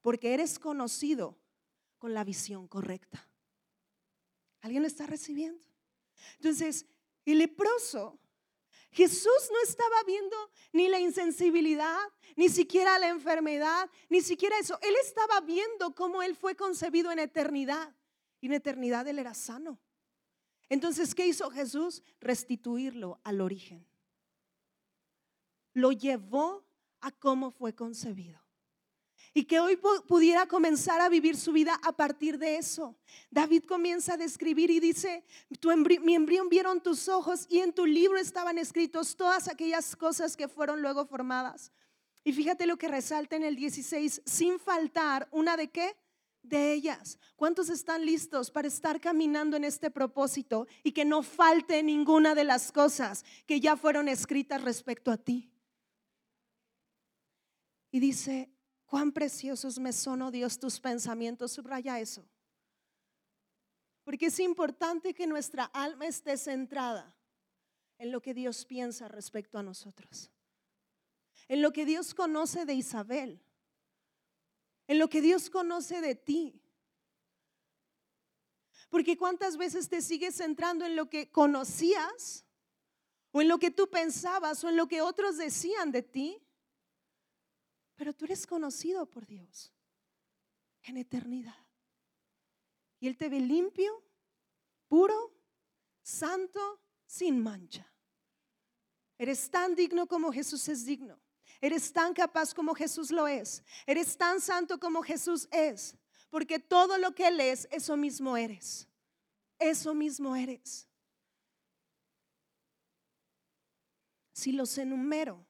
Porque 0.00 0.34
eres 0.34 0.58
conocido 0.58 1.38
con 1.98 2.14
la 2.14 2.24
visión 2.24 2.68
correcta. 2.68 3.28
¿Alguien 4.60 4.82
lo 4.82 4.88
está 4.88 5.06
recibiendo? 5.06 5.62
Entonces, 6.36 6.86
el 7.24 7.38
leproso, 7.38 8.18
Jesús 8.94 9.50
no 9.50 9.60
estaba 9.64 10.04
viendo 10.06 10.36
ni 10.72 10.86
la 10.86 11.00
insensibilidad, 11.00 11.98
ni 12.36 12.48
siquiera 12.48 12.96
la 13.00 13.08
enfermedad, 13.08 13.90
ni 14.08 14.20
siquiera 14.20 14.56
eso. 14.60 14.78
Él 14.82 14.94
estaba 15.02 15.40
viendo 15.40 15.96
cómo 15.96 16.22
Él 16.22 16.36
fue 16.36 16.54
concebido 16.54 17.10
en 17.10 17.18
eternidad. 17.18 17.92
Y 18.40 18.46
en 18.46 18.52
eternidad 18.52 19.08
Él 19.08 19.18
era 19.18 19.34
sano. 19.34 19.80
Entonces, 20.68 21.12
¿qué 21.12 21.26
hizo 21.26 21.50
Jesús? 21.50 22.04
Restituirlo 22.20 23.18
al 23.24 23.40
origen. 23.40 23.84
Lo 25.72 25.90
llevó 25.90 26.64
a 27.00 27.10
cómo 27.10 27.50
fue 27.50 27.74
concebido. 27.74 28.43
Y 29.34 29.44
que 29.44 29.58
hoy 29.58 29.76
pudiera 30.06 30.46
comenzar 30.46 31.00
a 31.00 31.08
vivir 31.08 31.36
su 31.36 31.52
vida 31.52 31.78
a 31.82 31.90
partir 31.90 32.38
de 32.38 32.56
eso. 32.56 32.96
David 33.30 33.64
comienza 33.64 34.14
a 34.14 34.16
describir 34.16 34.70
y 34.70 34.78
dice, 34.78 35.24
tu 35.58 35.70
mi 35.76 36.14
embrión 36.14 36.48
vieron 36.48 36.80
tus 36.80 37.08
ojos 37.08 37.46
y 37.50 37.58
en 37.58 37.72
tu 37.72 37.84
libro 37.84 38.16
estaban 38.16 38.58
escritos 38.58 39.16
todas 39.16 39.48
aquellas 39.48 39.96
cosas 39.96 40.36
que 40.36 40.46
fueron 40.46 40.80
luego 40.80 41.04
formadas. 41.04 41.72
Y 42.22 42.32
fíjate 42.32 42.66
lo 42.66 42.76
que 42.76 42.86
resalta 42.86 43.34
en 43.34 43.42
el 43.42 43.56
16, 43.56 44.22
sin 44.24 44.60
faltar 44.60 45.28
una 45.32 45.56
de 45.56 45.68
qué? 45.68 45.96
de 46.44 46.72
ellas. 46.72 47.18
¿Cuántos 47.36 47.70
están 47.70 48.06
listos 48.06 48.50
para 48.50 48.68
estar 48.68 49.00
caminando 49.00 49.56
en 49.56 49.64
este 49.64 49.90
propósito 49.90 50.68
y 50.84 50.92
que 50.92 51.04
no 51.04 51.22
falte 51.22 51.82
ninguna 51.82 52.34
de 52.34 52.44
las 52.44 52.70
cosas 52.70 53.24
que 53.46 53.60
ya 53.60 53.76
fueron 53.76 54.08
escritas 54.08 54.62
respecto 54.62 55.10
a 55.10 55.16
ti? 55.16 55.50
Y 57.90 58.00
dice, 58.00 58.50
cuán 58.86 59.12
preciosos 59.12 59.78
me 59.78 59.92
son, 59.92 60.22
oh 60.22 60.30
Dios, 60.30 60.58
tus 60.58 60.80
pensamientos. 60.80 61.52
Subraya 61.52 62.00
eso. 62.00 62.24
Porque 64.04 64.26
es 64.26 64.38
importante 64.40 65.14
que 65.14 65.26
nuestra 65.26 65.64
alma 65.64 66.06
esté 66.06 66.36
centrada 66.36 67.16
en 67.98 68.12
lo 68.12 68.20
que 68.20 68.34
Dios 68.34 68.64
piensa 68.66 69.08
respecto 69.08 69.58
a 69.58 69.62
nosotros. 69.62 70.30
En 71.48 71.62
lo 71.62 71.72
que 71.72 71.84
Dios 71.84 72.14
conoce 72.14 72.64
de 72.64 72.74
Isabel 72.74 73.44
en 74.86 74.98
lo 74.98 75.08
que 75.08 75.20
Dios 75.20 75.50
conoce 75.50 76.00
de 76.00 76.14
ti. 76.14 76.60
Porque 78.90 79.16
cuántas 79.16 79.56
veces 79.56 79.88
te 79.88 80.02
sigues 80.02 80.36
centrando 80.36 80.84
en 80.84 80.94
lo 80.94 81.08
que 81.08 81.30
conocías 81.30 82.44
o 83.32 83.40
en 83.40 83.48
lo 83.48 83.58
que 83.58 83.70
tú 83.70 83.88
pensabas 83.88 84.62
o 84.62 84.68
en 84.68 84.76
lo 84.76 84.86
que 84.86 85.02
otros 85.02 85.36
decían 85.36 85.90
de 85.90 86.02
ti. 86.02 86.40
Pero 87.96 88.12
tú 88.12 88.24
eres 88.24 88.46
conocido 88.46 89.06
por 89.06 89.26
Dios 89.26 89.72
en 90.82 90.96
eternidad. 90.96 91.56
Y 92.98 93.06
Él 93.06 93.16
te 93.16 93.28
ve 93.28 93.40
limpio, 93.40 94.02
puro, 94.88 95.32
santo, 96.02 96.80
sin 97.06 97.42
mancha. 97.42 97.90
Eres 99.18 99.50
tan 99.50 99.74
digno 99.74 100.06
como 100.06 100.32
Jesús 100.32 100.68
es 100.68 100.84
digno. 100.84 101.20
Eres 101.60 101.92
tan 101.92 102.12
capaz 102.12 102.52
como 102.52 102.74
Jesús 102.74 103.10
lo 103.10 103.26
es. 103.26 103.62
Eres 103.86 104.16
tan 104.16 104.40
santo 104.40 104.78
como 104.78 105.02
Jesús 105.02 105.48
es. 105.50 105.96
Porque 106.30 106.58
todo 106.58 106.98
lo 106.98 107.14
que 107.14 107.28
Él 107.28 107.40
es, 107.40 107.68
eso 107.70 107.96
mismo 107.96 108.36
eres. 108.36 108.88
Eso 109.58 109.94
mismo 109.94 110.34
eres. 110.34 110.88
Si 114.32 114.52
los 114.52 114.76
enumero, 114.78 115.46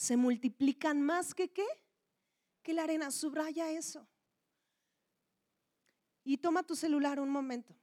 se 0.00 0.16
multiplican 0.16 1.02
más 1.02 1.34
que 1.34 1.52
qué? 1.52 1.66
Que 2.62 2.72
la 2.72 2.84
arena. 2.84 3.10
Subraya 3.10 3.70
eso. 3.70 4.08
Y 6.24 6.38
toma 6.38 6.62
tu 6.62 6.74
celular 6.74 7.20
un 7.20 7.28
momento 7.28 7.76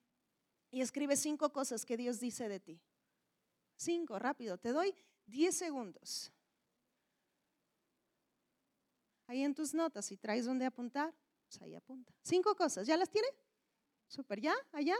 y 0.71 0.81
escribe 0.81 1.15
cinco 1.15 1.53
cosas 1.53 1.85
que 1.85 1.95
Dios 1.95 2.19
dice 2.19 2.49
de 2.49 2.59
ti. 2.59 2.81
Cinco, 3.75 4.17
rápido. 4.17 4.57
Te 4.57 4.71
doy 4.71 4.95
diez 5.27 5.55
segundos. 5.55 6.31
Ahí 9.27 9.43
en 9.43 9.53
tus 9.53 9.75
notas, 9.75 10.07
si 10.07 10.17
traes 10.17 10.45
donde 10.45 10.65
apuntar, 10.65 11.13
pues 11.47 11.61
ahí 11.61 11.75
apunta. 11.75 12.11
Cinco 12.23 12.55
cosas, 12.55 12.87
¿ya 12.87 12.97
las 12.97 13.11
tiene? 13.11 13.27
Súper, 14.07 14.41
¿ya? 14.41 14.55
¿Allá? 14.71 14.95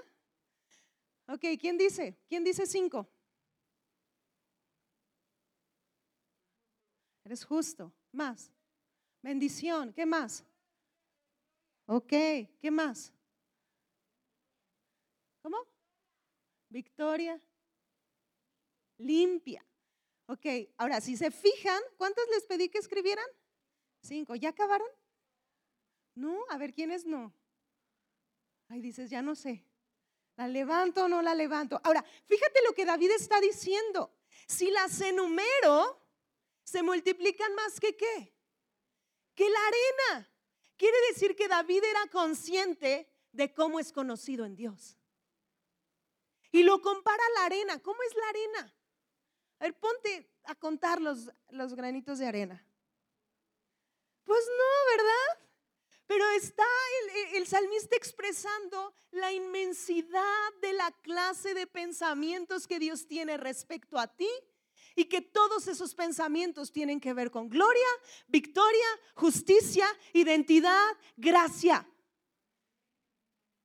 Ok, 1.28 1.46
¿quién 1.60 1.80
dice? 1.80 2.16
¿Quién 2.28 2.44
dice 2.44 2.68
cinco? 2.68 3.10
Eres 7.28 7.44
justo. 7.44 7.92
Más. 8.14 8.54
Bendición. 9.22 9.92
¿Qué 9.92 10.06
más? 10.06 10.46
Ok, 11.86 12.08
¿qué 12.08 12.72
más? 12.72 13.12
¿Cómo? 15.42 15.58
Victoria. 16.70 17.38
Limpia. 19.00 19.62
Ok, 20.28 20.46
ahora 20.78 21.02
si 21.02 21.18
se 21.18 21.30
fijan, 21.30 21.82
¿cuántas 21.98 22.26
les 22.30 22.46
pedí 22.46 22.70
que 22.70 22.78
escribieran? 22.78 23.28
Cinco. 24.02 24.34
¿Ya 24.36 24.52
acabaron? 24.52 24.88
No, 26.16 26.46
a 26.48 26.58
ver, 26.58 26.74
¿quiénes 26.74 27.06
no? 27.06 27.34
Ahí 28.70 28.80
dices, 28.80 29.10
ya 29.10 29.22
no 29.22 29.36
sé. 29.36 29.66
¿La 30.38 30.48
levanto 30.48 31.04
o 31.04 31.08
no 31.10 31.22
la 31.22 31.36
levanto? 31.36 31.82
Ahora, 31.84 32.06
fíjate 32.26 32.62
lo 32.66 32.74
que 32.74 32.86
David 32.86 33.12
está 33.12 33.42
diciendo. 33.42 34.16
Si 34.48 34.72
las 34.72 35.02
enumero, 35.02 36.07
se 36.68 36.84
multiplican 36.84 37.56
más 37.56 37.80
que 37.80 37.96
qué? 37.96 38.36
Que 39.34 39.50
la 39.50 39.60
arena. 39.68 40.30
Quiere 40.76 40.98
decir 41.08 41.34
que 41.34 41.48
David 41.48 41.82
era 41.82 42.08
consciente 42.12 43.10
de 43.32 43.54
cómo 43.54 43.80
es 43.80 43.94
conocido 43.94 44.44
en 44.44 44.58
Dios. 44.58 44.98
Y 46.52 46.64
lo 46.64 46.82
compara 46.82 47.24
a 47.24 47.40
la 47.40 47.46
arena. 47.46 47.82
¿Cómo 47.82 48.04
es 48.04 48.14
la 48.16 48.28
arena? 48.28 48.76
A 49.60 49.64
ver, 49.64 49.80
ponte 49.80 50.30
a 50.44 50.56
contar 50.56 51.02
los, 51.02 51.32
los 51.52 51.74
granitos 51.74 52.20
de 52.20 52.28
arena. 52.28 52.68
Pues 54.26 54.44
no, 54.46 54.98
¿verdad? 54.98 55.48
Pero 56.06 56.30
está 56.32 56.66
el, 57.32 57.48
salmista 57.48 57.96
expresando 57.96 58.94
la 59.12 59.32
inmensidad 59.32 60.54
de 60.62 60.74
la 60.74 60.92
clase 60.92 61.54
de 61.54 61.66
pensamientos 61.66 62.68
que 62.68 62.78
Dios 62.78 63.08
tiene 63.08 63.38
respecto 63.38 63.98
a 63.98 64.08
ti 64.08 64.30
y 64.98 65.06
que 65.06 65.22
todos 65.22 65.68
esos 65.68 65.94
pensamientos 65.94 66.72
tienen 66.72 67.00
que 67.00 67.14
ver 67.14 67.30
con 67.30 67.50
gloria, 67.50 67.88
victoria, 68.28 68.88
justicia, 69.14 69.86
identidad, 70.12 70.84
gracia. 71.16 71.88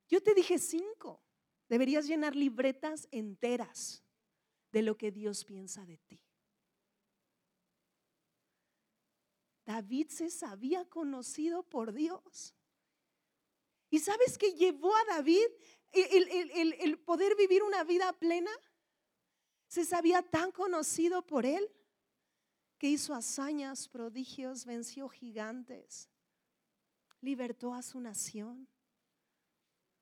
Yo 0.09 0.23
te 0.23 0.35
dije 0.35 0.59
cinco. 0.59 1.25
Deberías 1.71 2.07
llenar 2.07 2.37
libretas 2.37 3.09
enteras 3.11 4.05
de 4.73 4.83
lo 4.83 4.99
que 4.99 5.11
Dios 5.11 5.47
piensa 5.47 5.87
de 5.87 5.97
ti. 5.97 6.21
David 9.65 10.09
se 10.09 10.29
sabía 10.29 10.85
conocido 10.85 11.62
por 11.62 11.95
Dios. 11.95 12.55
¿Y 13.89 14.01
sabes 14.01 14.37
qué 14.37 14.53
llevó 14.53 14.95
a 14.95 15.05
David 15.05 15.47
el, 15.93 16.99
poder 16.99 17.35
vivir 17.37 17.62
una 17.62 17.85
vida 17.85 18.12
plena? 18.12 18.51
Se 19.73 19.87
sabía 19.87 20.21
tan 20.21 20.52
conocido 20.52 21.26
por 21.26 21.47
él 21.47 21.67
que 22.76 22.88
hizo 22.88 23.14
hazañas, 23.14 23.88
prodigios, 23.88 24.67
venció 24.67 25.09
gigantes, 25.09 26.11
libertó 27.23 27.73
a 27.73 27.81
su 27.81 27.99
nación. 27.99 28.69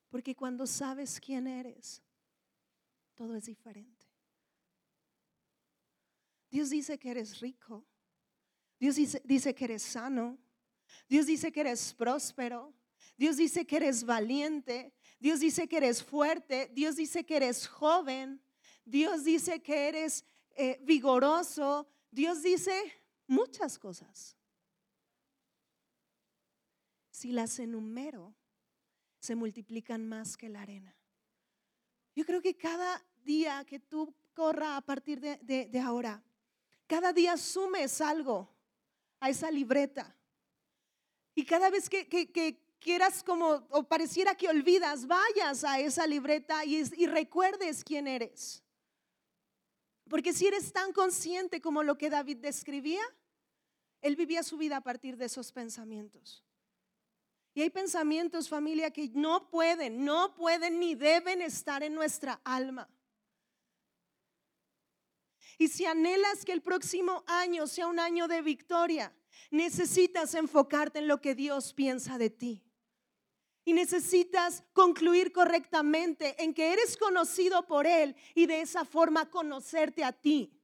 Porque 0.08 0.34
cuando 0.34 0.66
sabes 0.66 1.20
quién 1.20 1.46
eres, 1.46 2.02
todo 3.14 3.36
es 3.36 3.44
diferente. 3.44 4.08
Dios 6.50 6.70
dice 6.70 6.98
que 6.98 7.12
eres 7.12 7.38
rico. 7.38 7.86
Dios 8.80 8.96
dice, 8.96 9.54
que 9.54 9.64
eres 9.66 9.84
sano. 9.84 10.36
Dios 11.08 11.26
dice 11.26 11.52
que 11.52 11.60
eres 11.60 11.94
próspero. 11.94 12.74
Dios 13.16 13.36
dice 13.36 13.64
que 13.64 13.76
eres 13.76 14.02
valiente. 14.02 14.92
Dios 15.20 15.38
dice 15.38 15.68
que 15.68 15.76
eres 15.76 16.02
fuerte. 16.02 16.72
Dios 16.74 16.96
dice 16.96 17.24
que 17.24 17.36
eres 17.36 17.68
joven. 17.68 18.42
Dios 18.90 19.24
dice 19.24 19.62
que 19.62 19.88
eres 19.88 20.24
eh, 20.56 20.78
vigoroso. 20.82 21.88
Dios 22.10 22.42
dice 22.42 22.72
muchas 23.26 23.78
cosas. 23.78 24.36
Si 27.10 27.30
las 27.32 27.58
enumero, 27.58 28.34
se 29.20 29.36
multiplican 29.36 30.08
más 30.08 30.36
que 30.36 30.48
la 30.48 30.62
arena. 30.62 30.96
Yo 32.16 32.24
creo 32.24 32.42
que 32.42 32.56
cada 32.56 33.04
día 33.22 33.64
que 33.64 33.78
tú 33.78 34.12
corra 34.34 34.76
a 34.76 34.80
partir 34.80 35.20
de, 35.20 35.80
ahora, 35.80 36.22
cada 36.86 37.12
día 37.12 37.36
sumes 37.36 38.00
algo 38.00 38.52
a 39.20 39.30
esa 39.30 39.50
libreta. 39.50 40.16
Y 41.34 41.44
cada 41.44 41.70
vez 41.70 41.88
que, 41.88 42.08
quieras 42.80 43.22
como, 43.22 43.66
o 43.70 43.84
pareciera 43.84 44.34
que 44.34 44.48
olvidas, 44.48 45.06
vayas 45.06 45.62
a 45.62 45.78
esa 45.78 46.06
libreta 46.06 46.64
y, 46.64 46.82
y 46.96 47.06
recuerdes 47.06 47.84
quién 47.84 48.08
eres. 48.08 48.64
Porque 50.10 50.32
si 50.32 50.48
eres 50.48 50.72
tan 50.72 50.92
consciente 50.92 51.60
como 51.60 51.84
lo 51.84 51.96
que 51.96 52.10
David 52.10 52.38
describía, 52.38 53.00
él 54.02 54.16
vivía 54.16 54.42
su 54.42 54.58
vida 54.58 54.78
a 54.78 54.80
partir 54.80 55.16
de 55.16 55.26
esos 55.26 55.52
pensamientos. 55.52 56.44
Y 57.54 57.62
hay 57.62 57.70
pensamientos, 57.70 58.48
familia, 58.48 58.90
que 58.90 59.08
no 59.14 59.48
pueden, 59.48 60.04
no 60.04 60.34
pueden 60.34 60.80
ni 60.80 60.96
deben 60.96 61.40
estar 61.40 61.84
en 61.84 61.94
nuestra 61.94 62.40
alma. 62.42 62.88
Y 65.58 65.68
si 65.68 65.86
anhelas 65.86 66.44
que 66.44 66.52
el 66.52 66.62
próximo 66.62 67.22
año 67.28 67.68
sea 67.68 67.86
un 67.86 68.00
año 68.00 68.26
de 68.26 68.42
victoria, 68.42 69.14
necesitas 69.52 70.34
enfocarte 70.34 70.98
en 70.98 71.06
lo 71.06 71.20
que 71.20 71.36
Dios 71.36 71.72
piensa 71.72 72.18
de 72.18 72.30
ti. 72.30 72.64
Y 73.64 73.72
necesitas 73.72 74.64
concluir 74.72 75.32
correctamente 75.32 76.42
en 76.42 76.54
que 76.54 76.72
eres 76.72 76.96
conocido 76.96 77.66
por 77.66 77.86
Él 77.86 78.16
y 78.34 78.46
de 78.46 78.62
esa 78.62 78.84
forma 78.84 79.30
conocerte 79.30 80.02
a 80.02 80.12
ti. 80.12 80.60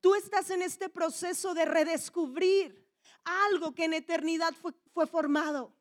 Tú 0.00 0.14
estás 0.14 0.50
en 0.50 0.62
este 0.62 0.88
proceso 0.88 1.52
de 1.54 1.64
redescubrir 1.64 2.80
algo 3.24 3.74
que 3.74 3.84
en 3.84 3.94
eternidad 3.94 4.54
fue, 4.54 5.06
formado. 5.06 5.74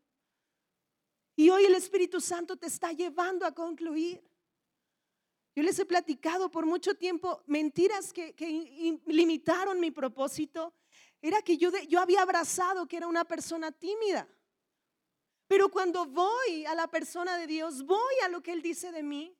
Y 1.35 1.49
hoy 1.49 1.65
el 1.65 1.75
Espíritu 1.75 2.19
Santo 2.19 2.57
te 2.57 2.67
está 2.67 2.91
llevando 2.91 3.45
a 3.45 3.53
concluir. 3.53 4.21
Yo 5.55 5.63
les 5.63 5.79
he 5.79 5.85
platicado 5.85 6.51
por 6.51 6.65
mucho 6.65 6.95
tiempo 6.95 7.43
mentiras 7.47 8.13
que, 8.13 8.33
limitaron 9.05 9.79
mi 9.79 9.91
propósito. 9.91 10.73
Era 11.21 11.41
que 11.41 11.57
yo, 11.57 11.71
yo 11.87 11.99
había 11.99 12.21
abrazado 12.21 12.87
que 12.87 12.97
era 12.97 13.07
una 13.07 13.25
persona 13.25 13.71
tímida. 13.71 14.27
Pero 15.49 15.69
cuando 15.71 16.05
voy 16.05 16.63
a 16.67 16.75
la 16.75 16.87
persona 16.87 17.35
de 17.35 17.47
Dios, 17.47 17.83
voy 17.83 18.13
a 18.23 18.27
lo 18.27 18.43
que 18.43 18.51
Él 18.51 18.61
dice 18.61 18.91
de 18.91 19.01
mí, 19.01 19.35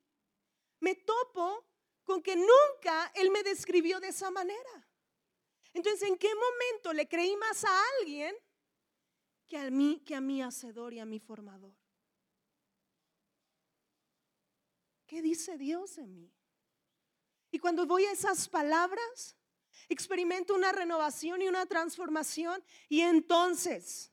me 0.80 0.96
topo 0.96 1.64
con 2.02 2.20
que 2.20 2.34
nunca 2.34 3.12
Él 3.14 3.30
me 3.30 3.44
describió 3.44 4.00
de 4.00 4.08
esa 4.08 4.28
manera. 4.32 4.88
Entonces, 5.72 6.08
¿en 6.08 6.18
qué 6.18 6.30
momento 6.34 6.92
le 6.92 7.06
creí 7.06 7.36
más 7.36 7.64
a 7.64 7.82
alguien 8.00 8.34
que 9.46 9.56
a 9.56 9.70
mí, 9.70 10.02
que 10.04 10.16
a 10.16 10.20
mi 10.20 10.42
hacedor 10.42 10.92
y 10.94 10.98
a 10.98 11.06
mi 11.06 11.20
formador? 11.20 11.76
¿Qué 15.06 15.22
dice 15.22 15.58
Dios 15.58 15.94
de 15.94 16.08
mí? 16.08 16.34
Y 17.52 17.60
cuando 17.60 17.86
voy 17.86 18.06
a 18.06 18.12
esas 18.12 18.48
palabras, 18.48 19.36
experimento 19.88 20.56
una 20.56 20.72
renovación 20.72 21.40
y 21.40 21.46
una 21.46 21.66
transformación 21.66 22.64
y 22.88 23.02
entonces 23.02 24.10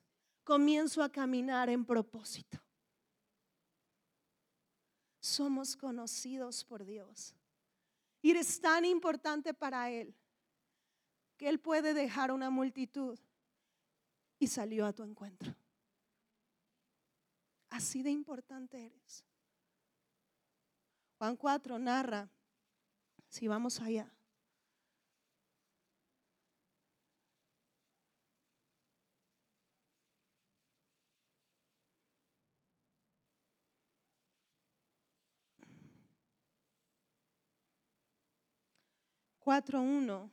comienzo 0.48 1.02
a 1.02 1.12
caminar 1.12 1.68
en 1.68 1.84
propósito. 1.84 2.58
Somos 5.20 5.76
conocidos 5.76 6.64
por 6.64 6.86
Dios. 6.86 7.34
Y 8.22 8.30
eres 8.30 8.58
tan 8.58 8.86
importante 8.86 9.52
para 9.52 9.90
Él 9.90 10.16
que 11.36 11.50
Él 11.50 11.60
puede 11.60 11.92
dejar 11.92 12.32
una 12.32 12.48
multitud 12.48 13.18
y 14.38 14.46
salió 14.46 14.86
a 14.86 14.94
tu 14.94 15.02
encuentro. 15.02 15.54
Así 17.68 18.02
de 18.02 18.10
importante 18.10 18.86
eres. 18.86 19.26
Juan 21.18 21.36
4 21.36 21.78
narra, 21.78 22.30
si 23.28 23.48
vamos 23.48 23.80
allá, 23.80 24.10
4.1. 39.48 40.30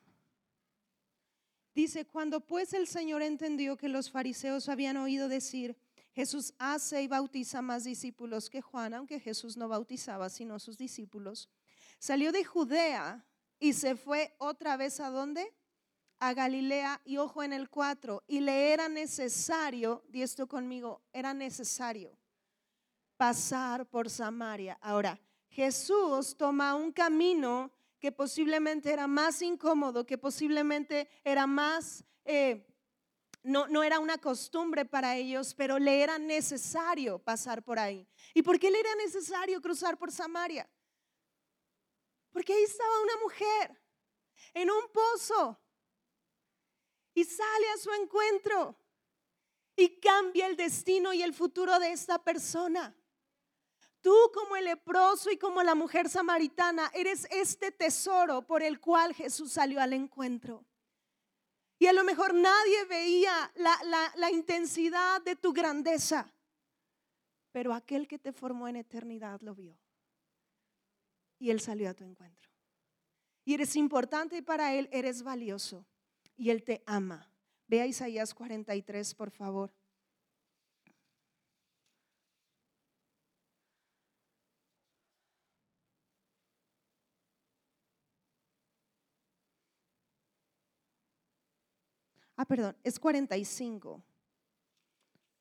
Dice, 1.74 2.06
cuando 2.06 2.42
pues 2.42 2.74
el 2.74 2.86
Señor 2.86 3.22
entendió 3.22 3.78
que 3.78 3.88
los 3.88 4.12
fariseos 4.12 4.68
habían 4.68 4.98
oído 4.98 5.30
decir, 5.30 5.78
Jesús 6.12 6.54
hace 6.60 7.02
y 7.02 7.08
bautiza 7.08 7.62
más 7.62 7.86
discípulos 7.86 8.50
que 8.50 8.62
Juan, 8.62 8.94
aunque 8.94 9.22
Jesús 9.22 9.56
no 9.56 9.70
bautizaba 9.70 10.30
sino 10.30 10.60
sus 10.60 10.78
discípulos, 10.78 11.50
salió 11.98 12.34
de 12.34 12.44
Judea 12.44 13.26
y 13.58 13.72
se 13.72 13.96
fue 13.96 14.36
otra 14.38 14.76
vez 14.76 15.00
a 15.00 15.10
dónde? 15.10 15.56
A 16.20 16.34
Galilea 16.34 17.00
y 17.06 17.16
ojo 17.16 17.42
en 17.42 17.54
el 17.54 17.70
4, 17.70 18.26
y 18.28 18.42
le 18.42 18.74
era 18.74 18.90
necesario, 18.90 20.04
di 20.10 20.24
esto 20.24 20.46
conmigo, 20.46 21.02
era 21.14 21.34
necesario 21.34 22.18
pasar 23.16 23.86
por 23.86 24.10
Samaria. 24.10 24.78
Ahora, 24.82 25.18
Jesús 25.48 26.36
toma 26.36 26.76
un 26.76 26.92
camino 26.92 27.72
que 28.00 28.12
posiblemente 28.12 28.92
era 28.92 29.08
más 29.08 29.42
incómodo, 29.42 30.06
que 30.06 30.18
posiblemente 30.18 31.10
era 31.24 31.48
más, 31.48 32.04
eh, 32.24 32.66
no, 33.44 33.68
no 33.68 33.84
era 33.84 34.00
una 34.00 34.18
costumbre 34.18 34.86
para 34.86 35.16
ellos, 35.16 35.54
pero 35.54 35.80
le 35.80 36.02
era 36.02 36.18
necesario 36.18 37.20
pasar 37.20 37.64
por 37.64 37.80
ahí. 37.80 38.08
¿Y 38.34 38.42
por 38.42 38.60
qué 38.60 38.70
le 38.72 38.80
era 38.80 38.96
necesario 38.96 39.62
cruzar 39.62 39.98
por 39.98 40.12
Samaria? 40.12 40.70
Porque 42.32 42.54
ahí 42.54 42.64
estaba 42.64 43.02
una 43.02 43.18
mujer 43.24 43.82
en 44.54 44.70
un 44.70 44.92
pozo 44.92 45.60
y 47.14 47.24
sale 47.24 47.70
a 47.70 47.78
su 47.78 47.92
encuentro 47.94 48.78
y 49.76 50.00
cambia 50.00 50.48
el 50.48 50.56
destino 50.56 51.14
y 51.14 51.22
el 51.22 51.34
futuro 51.34 51.80
de 51.80 51.92
esta 51.92 52.24
persona. 52.24 52.96
Tú 54.06 54.32
como 54.36 54.56
el 54.56 54.66
leproso 54.66 55.32
y 55.32 55.38
como 55.38 55.64
la 55.64 55.74
mujer 55.74 56.10
samaritana 56.10 56.92
eres 56.94 57.28
este 57.32 57.72
tesoro 57.72 58.44
por 58.44 58.62
el 58.62 58.80
cual 58.80 59.16
Jesús 59.16 59.54
salió 59.54 59.82
al 59.82 59.94
encuentro. 59.94 60.64
Y 61.80 61.88
a 61.88 61.94
lo 61.94 62.04
mejor 62.04 62.36
nadie 62.36 62.86
veía 62.86 63.52
la, 63.56 64.30
intensidad 64.30 65.24
de 65.24 65.36
tu 65.36 65.54
grandeza, 65.54 66.32
pero 67.52 67.74
aquel 67.74 68.08
que 68.08 68.20
te 68.20 68.32
formó 68.32 68.68
en 68.68 68.76
eternidad 68.76 69.42
lo 69.42 69.56
vio. 69.56 69.76
Y 71.40 71.50
Él 71.50 71.60
salió 71.60 71.90
a 71.90 71.96
tu 71.96 72.04
encuentro. 72.04 72.52
Y 73.44 73.56
eres 73.56 73.76
importante 73.76 74.44
para 74.44 74.76
Él, 74.76 74.88
eres 74.92 75.24
valioso. 75.24 75.84
Y 76.38 76.52
Él 76.52 76.64
te 76.64 76.84
ama. 76.86 77.28
Ve 77.66 77.82
a 77.82 77.88
Isaías 77.88 78.36
43, 78.36 79.16
por 79.16 79.32
favor. 79.32 79.74
Ah, 92.46 92.48
perdón, 92.48 92.78
es 92.84 93.00
45. 93.00 94.04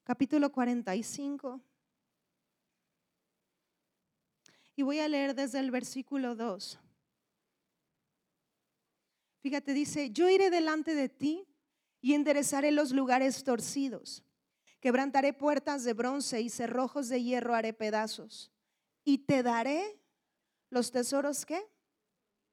Capítulo 0.04 0.50
45. 0.50 1.60
Y 4.74 4.82
voy 4.82 5.00
a 5.00 5.08
leer 5.08 5.34
desde 5.34 5.60
el 5.60 5.70
versículo 5.70 6.34
2. 6.34 6.80
Fíjate, 9.40 9.74
dice, 9.74 10.12
yo 10.12 10.30
iré 10.30 10.48
delante 10.48 10.94
de 10.94 11.10
ti 11.10 11.46
y 12.00 12.14
enderezaré 12.14 12.72
los 12.72 12.90
lugares 12.90 13.44
torcidos. 13.44 14.24
Quebrantaré 14.80 15.34
puertas 15.34 15.84
de 15.84 15.92
bronce 15.92 16.40
y 16.40 16.48
cerrojos 16.48 17.10
de 17.10 17.22
hierro 17.22 17.54
haré 17.54 17.74
pedazos. 17.74 18.50
Y 19.04 19.18
te 19.18 19.42
daré 19.42 20.00
los 20.70 20.90
tesoros 20.90 21.44
que 21.44 21.62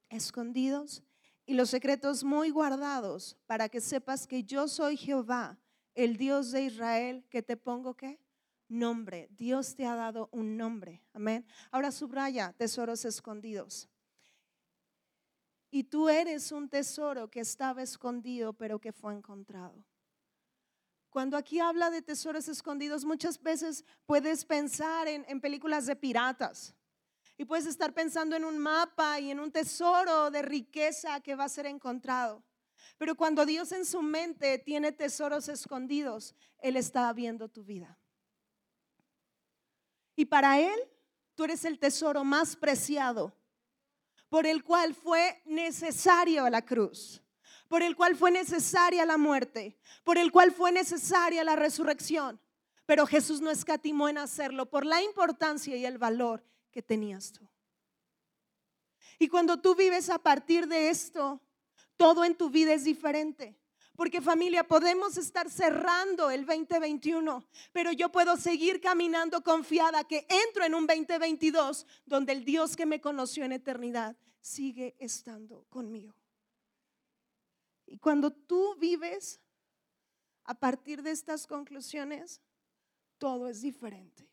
escondidos 0.09 1.05
y 1.45 1.53
los 1.53 1.69
secretos 1.69 2.23
muy 2.23 2.49
guardados 2.49 3.37
para 3.45 3.69
que 3.69 3.81
sepas 3.81 4.27
que 4.27 4.43
yo 4.43 4.67
soy 4.67 4.97
Jehová, 4.97 5.59
el 5.95 6.17
Dios 6.17 6.51
de 6.51 6.63
Israel, 6.63 7.25
que 7.29 7.41
te 7.41 7.57
pongo 7.57 7.95
qué? 7.95 8.19
Nombre. 8.67 9.27
Dios 9.31 9.75
te 9.75 9.85
ha 9.85 9.95
dado 9.95 10.29
un 10.31 10.55
nombre. 10.55 11.03
Amén. 11.13 11.45
Ahora 11.71 11.91
subraya 11.91 12.53
tesoros 12.53 13.03
escondidos. 13.03 13.89
Y 15.69 15.83
tú 15.85 16.09
eres 16.09 16.51
un 16.51 16.69
tesoro 16.69 17.29
que 17.29 17.39
estaba 17.39 17.81
escondido, 17.81 18.53
pero 18.53 18.79
que 18.79 18.91
fue 18.91 19.13
encontrado. 19.13 19.85
Cuando 21.09 21.35
aquí 21.35 21.59
habla 21.59 21.89
de 21.89 22.01
tesoros 22.01 22.47
escondidos, 22.47 23.03
muchas 23.03 23.41
veces 23.41 23.83
puedes 24.05 24.45
pensar 24.45 25.07
en, 25.07 25.25
en 25.27 25.41
películas 25.41 25.85
de 25.85 25.95
piratas. 25.95 26.73
Y 27.41 27.45
puedes 27.45 27.65
estar 27.65 27.91
pensando 27.91 28.35
en 28.35 28.45
un 28.45 28.59
mapa 28.59 29.19
y 29.19 29.31
en 29.31 29.39
un 29.39 29.51
tesoro 29.51 30.29
de 30.29 30.43
riqueza 30.43 31.19
que 31.21 31.33
va 31.33 31.45
a 31.45 31.49
ser 31.49 31.65
encontrado. 31.65 32.43
Pero 32.99 33.15
cuando 33.15 33.47
Dios 33.47 33.71
en 33.71 33.83
su 33.83 34.03
mente 34.03 34.59
tiene 34.59 34.91
tesoros 34.91 35.49
escondidos, 35.49 36.35
Él 36.59 36.75
está 36.75 37.11
viendo 37.13 37.49
tu 37.49 37.63
vida. 37.63 37.97
Y 40.15 40.25
para 40.25 40.59
Él, 40.59 40.79
tú 41.33 41.45
eres 41.45 41.65
el 41.65 41.79
tesoro 41.79 42.23
más 42.23 42.55
preciado, 42.55 43.35
por 44.29 44.45
el 44.45 44.63
cual 44.63 44.93
fue 44.93 45.41
necesario 45.45 46.47
la 46.47 46.63
cruz, 46.63 47.23
por 47.67 47.81
el 47.81 47.95
cual 47.95 48.15
fue 48.15 48.29
necesaria 48.29 49.03
la 49.03 49.17
muerte, 49.17 49.79
por 50.03 50.19
el 50.19 50.31
cual 50.31 50.51
fue 50.51 50.71
necesaria 50.71 51.43
la 51.43 51.55
resurrección. 51.55 52.39
Pero 52.85 53.07
Jesús 53.07 53.41
no 53.41 53.49
escatimó 53.49 54.09
en 54.09 54.19
hacerlo 54.19 54.69
por 54.69 54.85
la 54.85 55.01
importancia 55.01 55.75
y 55.75 55.87
el 55.87 55.97
valor 55.97 56.50
que 56.71 56.81
tenías 56.81 57.31
tú. 57.31 57.47
Y 59.19 59.27
cuando 59.27 59.59
tú 59.59 59.75
vives 59.75 60.09
a 60.09 60.17
partir 60.17 60.67
de 60.67 60.89
esto, 60.89 61.41
todo 61.97 62.23
en 62.25 62.35
tu 62.35 62.49
vida 62.49 62.73
es 62.73 62.83
diferente. 62.83 63.55
Porque 63.95 64.21
familia, 64.21 64.63
podemos 64.67 65.17
estar 65.17 65.49
cerrando 65.49 66.31
el 66.31 66.45
2021, 66.45 67.45
pero 67.71 67.91
yo 67.91 68.11
puedo 68.11 68.35
seguir 68.37 68.81
caminando 68.81 69.43
confiada 69.43 70.05
que 70.05 70.25
entro 70.47 70.63
en 70.63 70.73
un 70.73 70.87
2022 70.87 71.85
donde 72.05 72.31
el 72.31 72.43
Dios 72.43 72.75
que 72.75 72.87
me 72.87 72.99
conoció 72.99 73.43
en 73.43 73.51
eternidad 73.51 74.15
sigue 74.39 74.95
estando 74.97 75.65
conmigo. 75.69 76.15
Y 77.85 77.97
cuando 77.97 78.31
tú 78.31 78.75
vives 78.77 79.39
a 80.45 80.55
partir 80.55 81.03
de 81.03 81.11
estas 81.11 81.45
conclusiones, 81.45 82.41
todo 83.17 83.49
es 83.49 83.61
diferente. 83.61 84.30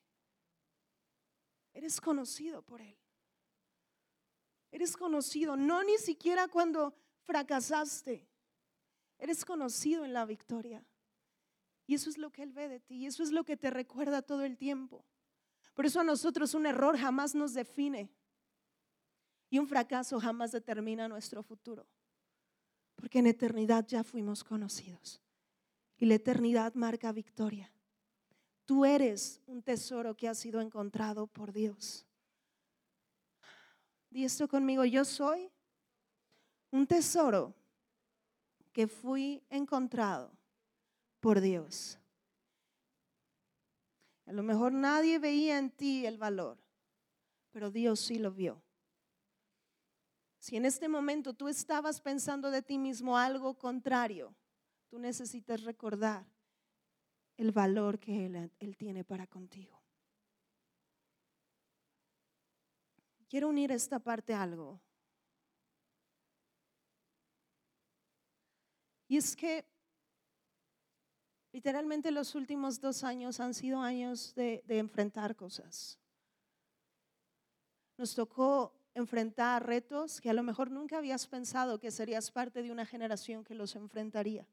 Eres 1.72 2.00
conocido 2.00 2.62
por 2.62 2.80
Él. 2.80 2.96
Eres 4.70 4.96
conocido, 4.96 5.56
no 5.56 5.82
ni 5.82 5.96
siquiera 5.98 6.48
cuando 6.48 6.94
fracasaste. 7.24 8.28
Eres 9.18 9.44
conocido 9.44 10.04
en 10.04 10.12
la 10.12 10.24
victoria. 10.24 10.84
Y 11.86 11.94
eso 11.94 12.10
es 12.10 12.18
lo 12.18 12.30
que 12.30 12.42
Él 12.42 12.52
ve 12.52 12.68
de 12.68 12.80
ti. 12.80 12.96
Y 12.96 13.06
eso 13.06 13.22
es 13.22 13.30
lo 13.30 13.44
que 13.44 13.56
te 13.56 13.70
recuerda 13.70 14.22
todo 14.22 14.44
el 14.44 14.56
tiempo. 14.58 15.04
Por 15.74 15.86
eso 15.86 16.00
a 16.00 16.04
nosotros 16.04 16.54
un 16.54 16.66
error 16.66 16.98
jamás 16.98 17.34
nos 17.34 17.54
define. 17.54 18.10
Y 19.50 19.58
un 19.58 19.66
fracaso 19.66 20.20
jamás 20.20 20.52
determina 20.52 21.08
nuestro 21.08 21.42
futuro. 21.42 21.86
Porque 22.94 23.20
en 23.20 23.26
eternidad 23.26 23.86
ya 23.86 24.04
fuimos 24.04 24.44
conocidos. 24.44 25.20
Y 25.96 26.06
la 26.06 26.14
eternidad 26.14 26.74
marca 26.74 27.10
victoria. 27.12 27.72
Tú 28.68 28.84
eres 28.84 29.40
un 29.46 29.62
tesoro 29.62 30.14
que 30.14 30.28
ha 30.28 30.34
sido 30.34 30.60
encontrado 30.60 31.26
por 31.26 31.54
Dios. 31.54 32.04
Di 34.10 34.26
esto 34.26 34.46
conmigo, 34.46 34.84
yo 34.84 35.06
soy 35.06 35.50
un 36.70 36.86
tesoro 36.86 37.54
que 38.70 38.86
fui 38.86 39.42
encontrado 39.48 40.30
por 41.18 41.40
Dios. 41.40 41.98
A 44.26 44.32
lo 44.32 44.42
mejor 44.42 44.74
nadie 44.74 45.18
veía 45.18 45.56
en 45.56 45.70
ti 45.70 46.04
el 46.04 46.18
valor, 46.18 46.58
pero 47.50 47.70
Dios 47.70 47.98
sí 48.00 48.18
lo 48.18 48.32
vio. 48.32 48.62
Si 50.40 50.56
en 50.56 50.66
este 50.66 50.88
momento 50.88 51.32
tú 51.32 51.48
estabas 51.48 52.02
pensando 52.02 52.50
de 52.50 52.60
ti 52.60 52.76
mismo 52.76 53.16
algo 53.16 53.54
contrario, 53.54 54.34
tú 54.90 54.98
necesitas 54.98 55.62
recordar 55.62 56.26
el 57.38 57.52
valor 57.52 58.00
que 58.00 58.26
él, 58.26 58.76
tiene 58.76 59.04
para 59.04 59.26
contigo. 59.26 59.80
Quiero 63.28 63.48
unir 63.48 63.70
esta 63.70 64.00
parte 64.00 64.34
a 64.34 64.42
algo. 64.42 64.80
Y 69.06 69.16
es 69.16 69.36
que 69.36 69.64
literalmente 71.52 72.10
los 72.10 72.34
últimos 72.34 72.80
dos 72.80 73.04
años 73.04 73.38
han 73.38 73.54
sido 73.54 73.80
años 73.80 74.34
de, 74.34 74.62
de 74.66 74.78
enfrentar 74.78 75.36
cosas. 75.36 75.98
Nos 77.96 78.14
tocó 78.14 78.74
enfrentar 78.94 79.64
retos 79.64 80.20
que 80.20 80.30
a 80.30 80.34
lo 80.34 80.42
mejor 80.42 80.70
nunca 80.72 80.98
habías 80.98 81.26
pensado 81.28 81.78
que 81.78 81.92
serías 81.92 82.32
parte 82.32 82.62
de 82.62 82.72
una 82.72 82.84
generación 82.84 83.44
que 83.44 83.54
los 83.54 83.76
enfrentaría. 83.76 84.46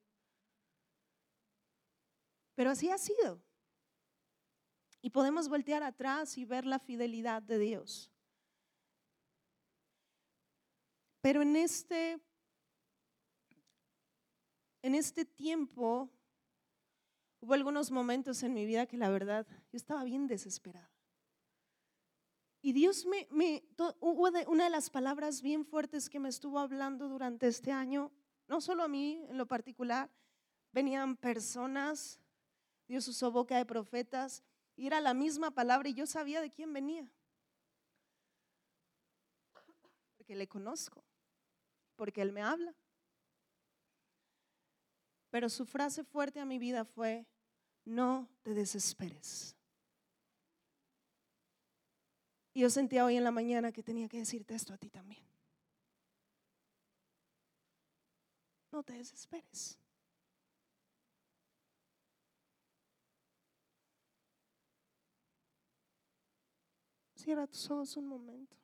Pero 2.56 2.72
así 2.72 2.90
ha 2.90 2.98
sido. 2.98 3.42
Y 5.02 5.12
podemos 5.12 5.50
voltear 5.50 5.84
atrás 5.84 6.38
y 6.38 6.46
ver 6.46 6.66
la 6.66 6.80
fidelidad 6.80 7.42
de 7.44 7.60
Dios. 7.60 8.12
Pero 11.22 11.42
en 11.42 11.56
este, 11.56 12.20
en 14.82 14.96
este 14.96 15.26
tiempo 15.26 16.10
hubo 17.40 17.54
algunos 17.54 17.92
momentos 17.92 18.42
en 18.44 18.54
mi 18.54 18.66
vida 18.66 18.86
que 18.86 18.98
la 18.98 19.10
verdad 19.10 19.46
yo 19.72 19.78
estaba 19.78 20.04
bien 20.04 20.28
desesperada. 20.28 20.92
Y 22.62 22.74
Dios 22.74 23.06
me, 23.06 23.28
me 23.30 23.64
hubo 24.00 24.28
una 24.48 24.64
de 24.64 24.70
las 24.72 24.90
palabras 24.90 25.44
bien 25.44 25.66
fuertes 25.66 26.10
que 26.10 26.20
me 26.20 26.30
estuvo 26.30 26.58
hablando 26.58 27.08
durante 27.08 27.48
este 27.48 27.72
año, 27.72 28.12
no 28.48 28.60
solo 28.60 28.82
a 28.84 28.88
mí 28.88 29.24
en 29.30 29.38
lo 29.38 29.46
particular, 29.46 30.12
venían 30.72 31.16
personas 31.16 32.20
Dios 32.88 33.08
usó 33.08 33.32
boca 33.32 33.58
de 33.58 33.66
profetas 33.66 34.44
y 34.76 34.88
era 34.88 35.02
la 35.02 35.14
misma 35.14 35.52
palabra 35.52 35.90
y 35.90 35.94
yo 35.94 36.06
sabía 36.06 36.42
de 36.42 36.52
quién 36.52 36.74
venía. 36.74 37.12
Porque 40.18 40.36
le 40.36 40.48
conozco, 40.48 41.04
porque 41.96 42.22
Él 42.22 42.32
me 42.32 42.42
habla. 42.42 42.76
Pero 45.30 45.50
su 45.50 45.66
frase 45.66 46.04
fuerte 46.04 46.40
a 46.40 46.46
mi 46.46 46.60
vida 46.60 46.86
fue, 46.86 47.26
no 47.84 48.30
te 48.44 48.54
desesperes. 48.54 49.56
Y 52.54 52.62
yo 52.62 52.70
sentía 52.70 53.04
hoy 53.04 53.18
en 53.18 53.24
la 53.26 53.32
mañana 53.32 53.72
que 53.74 53.84
tenía 53.84 54.08
que 54.08 54.20
decirte 54.20 54.56
esto 54.56 54.74
a 54.74 54.78
ti 54.78 54.90
también. 54.90 55.24
No 58.72 58.82
te 58.82 58.94
desesperes. 58.94 59.78
Cierra 67.26 67.48
tus 67.48 67.72
ojos 67.72 67.98
un 67.98 68.06
momento. 68.06 68.56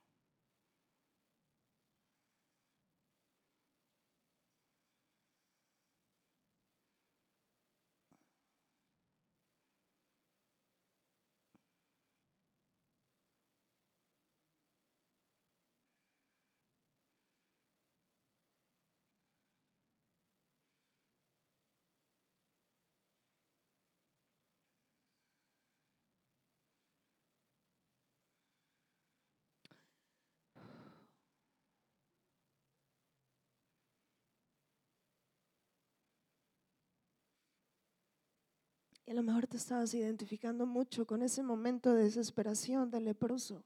Y 39.06 39.12
a 39.12 39.14
lo 39.14 39.24
mejor 39.24 39.48
te 39.48 39.58
estabas 39.58 39.94
identificando 39.94 40.66
mucho 40.66 41.06
con 41.06 41.22
ese 41.22 41.44
momento 41.44 41.94
de 41.94 42.04
desesperación 42.04 42.92
del 42.92 43.06
leproso, 43.06 43.64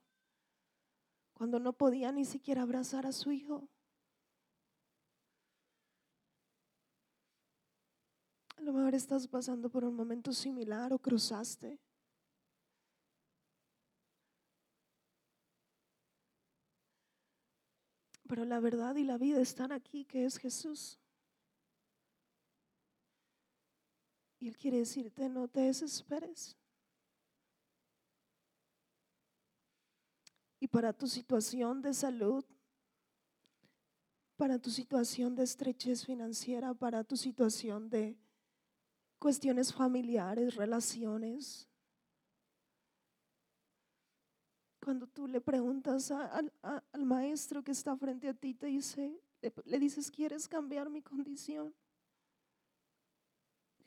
cuando 1.33 1.59
no 1.59 1.73
podía 1.73 2.11
ni 2.11 2.25
siquiera 2.25 2.61
abrazar 2.61 3.05
a 3.05 3.11
su 3.11 3.31
hijo. 3.31 3.67
A 8.57 8.61
lo 8.61 8.73
mejor 8.73 8.95
estás 8.95 9.27
pasando 9.27 9.69
por 9.69 9.83
un 9.83 9.95
momento 9.95 10.31
similar 10.33 10.93
o 10.93 10.99
cruzaste. 10.99 11.79
Pero 18.27 18.43
la 18.43 18.59
verdad 18.59 18.95
y 18.95 19.03
la 19.03 19.17
vida 19.17 19.39
están 19.39 19.71
aquí, 19.71 20.05
que 20.05 20.25
es 20.25 20.37
Jesús. 20.37 20.99
Él 24.47 24.57
quiere 24.57 24.77
decirte, 24.79 25.27
no 25.29 25.47
te 25.47 25.61
desesperes. 25.61 26.55
Y 30.59 30.67
para 30.67 30.93
tu 30.93 31.07
situación 31.07 31.81
de 31.81 31.93
salud, 31.93 32.43
para 34.37 34.59
tu 34.59 34.69
situación 34.69 35.35
de 35.35 35.43
estrechez 35.43 36.05
financiera, 36.05 36.73
para 36.73 37.03
tu 37.03 37.15
situación 37.15 37.89
de 37.89 38.17
cuestiones 39.19 39.73
familiares, 39.73 40.55
relaciones, 40.55 41.67
cuando 44.83 45.07
tú 45.07 45.27
le 45.27 45.41
preguntas 45.41 46.11
al 46.11 47.05
maestro 47.05 47.63
que 47.63 47.71
está 47.71 47.97
frente 47.97 48.29
a 48.29 48.35
ti, 48.35 48.53
te 48.53 48.67
dice, 48.67 49.19
le 49.63 49.79
dices, 49.79 50.11
¿quieres 50.11 50.47
cambiar 50.47 50.91
mi 50.91 51.01
condición? 51.01 51.73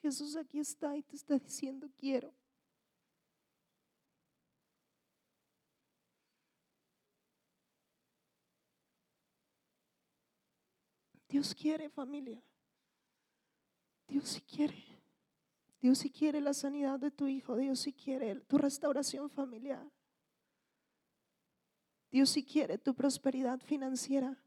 Jesús 0.01 0.37
aquí 0.37 0.61
está 0.61 0.97
y 0.97 1.03
te 1.03 1.17
está 1.17 1.39
diciendo, 1.39 1.89
quiero. 1.99 2.33
Dios 11.29 11.55
quiere 11.55 11.91
familia. 11.91 12.43
Dios 14.07 14.29
sí 14.29 14.41
quiere. 14.41 14.83
Dios 15.81 15.99
sí 15.99 16.11
quiere 16.11 16.41
la 16.41 16.55
sanidad 16.55 16.99
de 16.99 17.11
tu 17.11 17.27
hijo. 17.29 17.57
Dios 17.57 17.81
sí 17.81 17.93
quiere 17.93 18.35
tu 18.37 18.57
restauración 18.57 19.29
familiar. 19.29 19.87
Dios 22.11 22.31
sí 22.31 22.45
quiere 22.45 22.79
tu 22.79 22.95
prosperidad 22.95 23.61
financiera. 23.61 24.43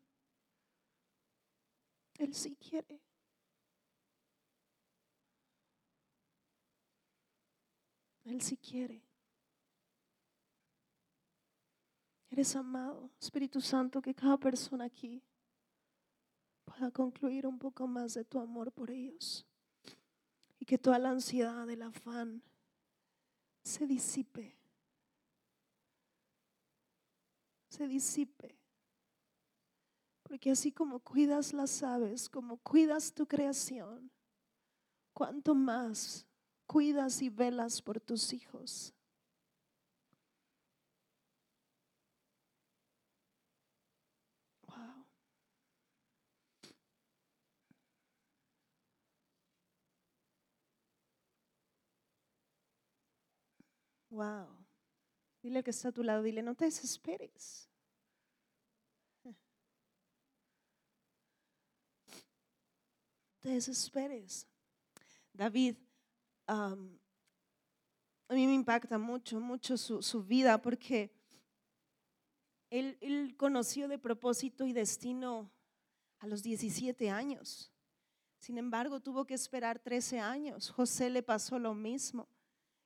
Él 2.18 2.34
sí 2.34 2.56
quiere. 2.56 3.00
Él 8.32 8.42
sí 8.42 8.56
quiere. 8.56 9.04
Eres 12.30 12.56
amado, 12.56 13.12
Espíritu 13.20 13.60
Santo, 13.60 14.02
que 14.02 14.16
cada 14.16 14.38
persona 14.38 14.86
aquí 14.86 15.22
pueda 16.64 16.92
concluir 16.92 17.46
un 17.46 17.60
poco 17.60 17.88
más 17.88 18.14
de 18.14 18.24
tu 18.24 18.40
amor 18.40 18.72
por 18.72 18.90
ellos 18.90 19.46
y 20.60 20.66
que 20.66 20.78
toda 20.78 20.98
la 20.98 21.10
ansiedad, 21.10 21.70
el 21.70 21.82
afán 21.82 22.42
se 23.64 23.86
disipe, 23.86 24.58
se 27.68 27.86
disipe. 27.86 28.58
Porque 30.24 30.52
así 30.52 30.72
como 30.72 31.02
cuidas 31.02 31.52
las 31.52 31.84
aves, 31.84 32.30
como 32.30 32.58
cuidas 32.60 33.14
tu 33.14 33.28
creación, 33.28 34.10
cuanto 35.12 35.54
más 35.54 36.31
cuidas 36.72 37.22
y 37.22 37.28
velas 37.28 37.82
por 37.82 38.00
tus 38.00 38.32
hijos. 38.32 38.94
Wow. 44.70 45.06
Wow. 54.10 54.48
Dile 55.44 55.62
que 55.62 55.72
está 55.72 55.90
a 55.90 55.92
tu 55.92 56.04
lado, 56.04 56.24
dile, 56.24 56.42
no 56.42 56.56
te 56.56 56.66
desesperes. 56.66 57.68
te 63.42 63.50
desesperes. 63.50 64.48
David 65.34 65.76
a 66.52 68.34
mí 68.34 68.46
me 68.48 68.54
impacta 68.54 68.98
mucho, 68.98 69.40
mucho 69.40 69.78
su, 69.78 70.24
vida 70.24 70.62
porque 70.62 71.12
él, 72.70 72.98
él, 73.02 73.36
conoció 73.38 73.88
de 73.88 73.98
propósito 73.98 74.66
y 74.66 74.74
destino 74.74 75.50
a 76.20 76.28
los 76.28 76.44
17 76.44 77.10
años. 77.10 77.72
Sin 78.40 78.58
embargo, 78.58 79.00
tuvo 79.00 79.26
que 79.26 79.34
esperar 79.34 79.80
13 79.80 80.20
años. 80.20 80.70
José 80.70 81.10
le 81.10 81.24
pasó 81.24 81.58
lo 81.60 81.74
mismo. 81.74 82.28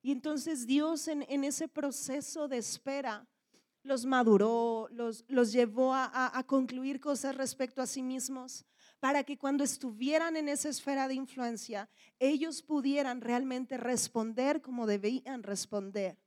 Y 0.01 0.11
entonces 0.11 0.67
Dios 0.67 1.07
en, 1.07 1.25
en 1.27 1.43
ese 1.43 1.67
proceso 1.67 2.47
de 2.47 2.57
espera 2.57 3.27
los 3.81 4.05
maduró, 4.05 4.87
los, 4.91 5.25
los 5.27 5.51
llevó 5.51 5.93
a, 5.93 6.37
a 6.37 6.43
concluir 6.43 6.99
cosas 6.99 7.35
respecto 7.35 7.81
a 7.81 7.87
sí 7.87 8.01
mismos 8.01 8.65
para 9.05 9.23
que 9.23 9.37
cuando 9.37 9.63
estuvieran 9.63 10.35
en 10.35 10.49
esa 10.49 10.67
esfera 10.67 11.07
de 11.07 11.13
influencia, 11.13 11.87
ellos 12.17 12.63
pudieran 12.63 13.21
realmente 13.21 13.77
responder 13.77 14.63
como 14.63 14.87
debían 14.87 15.43
responder. 15.43 16.17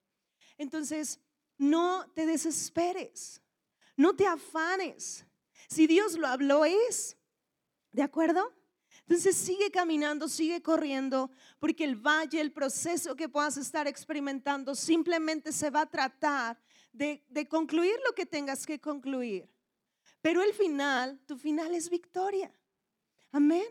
Entonces, 0.59 1.19
no 1.57 2.09
te 2.15 2.25
desesperes, 2.25 3.43
no 3.97 4.15
te 4.15 4.29
afanes. 4.29 5.27
Si 5.69 5.89
Dios 5.89 6.17
lo 6.17 6.29
habló 6.29 6.65
es, 6.65 7.17
¿de 7.91 8.05
acuerdo? 8.05 8.55
Entonces 9.01 9.35
sigue 9.35 9.73
caminando, 9.73 10.29
sigue 10.29 10.63
corriendo, 10.63 11.33
porque 11.59 11.83
el 11.83 11.97
valle, 11.97 12.41
el 12.41 12.53
proceso 12.53 13.17
que 13.17 13.29
puedas 13.29 13.57
estar 13.57 13.89
experimentando, 13.89 14.77
simplemente 14.77 15.51
se 15.51 15.71
va 15.71 15.81
a 15.81 15.91
tratar 15.91 16.57
de, 16.93 17.25
de 17.29 17.49
concluir 17.49 17.97
lo 18.07 18.15
que 18.15 18.25
tengas 18.25 18.65
que 18.65 18.79
concluir. 18.79 19.51
Pero 20.23 20.45
el 20.45 20.55
final, 20.55 21.21
tu 21.27 21.37
final 21.37 21.75
es 21.75 21.91
victoria. 21.91 22.53
Amén. 23.31 23.67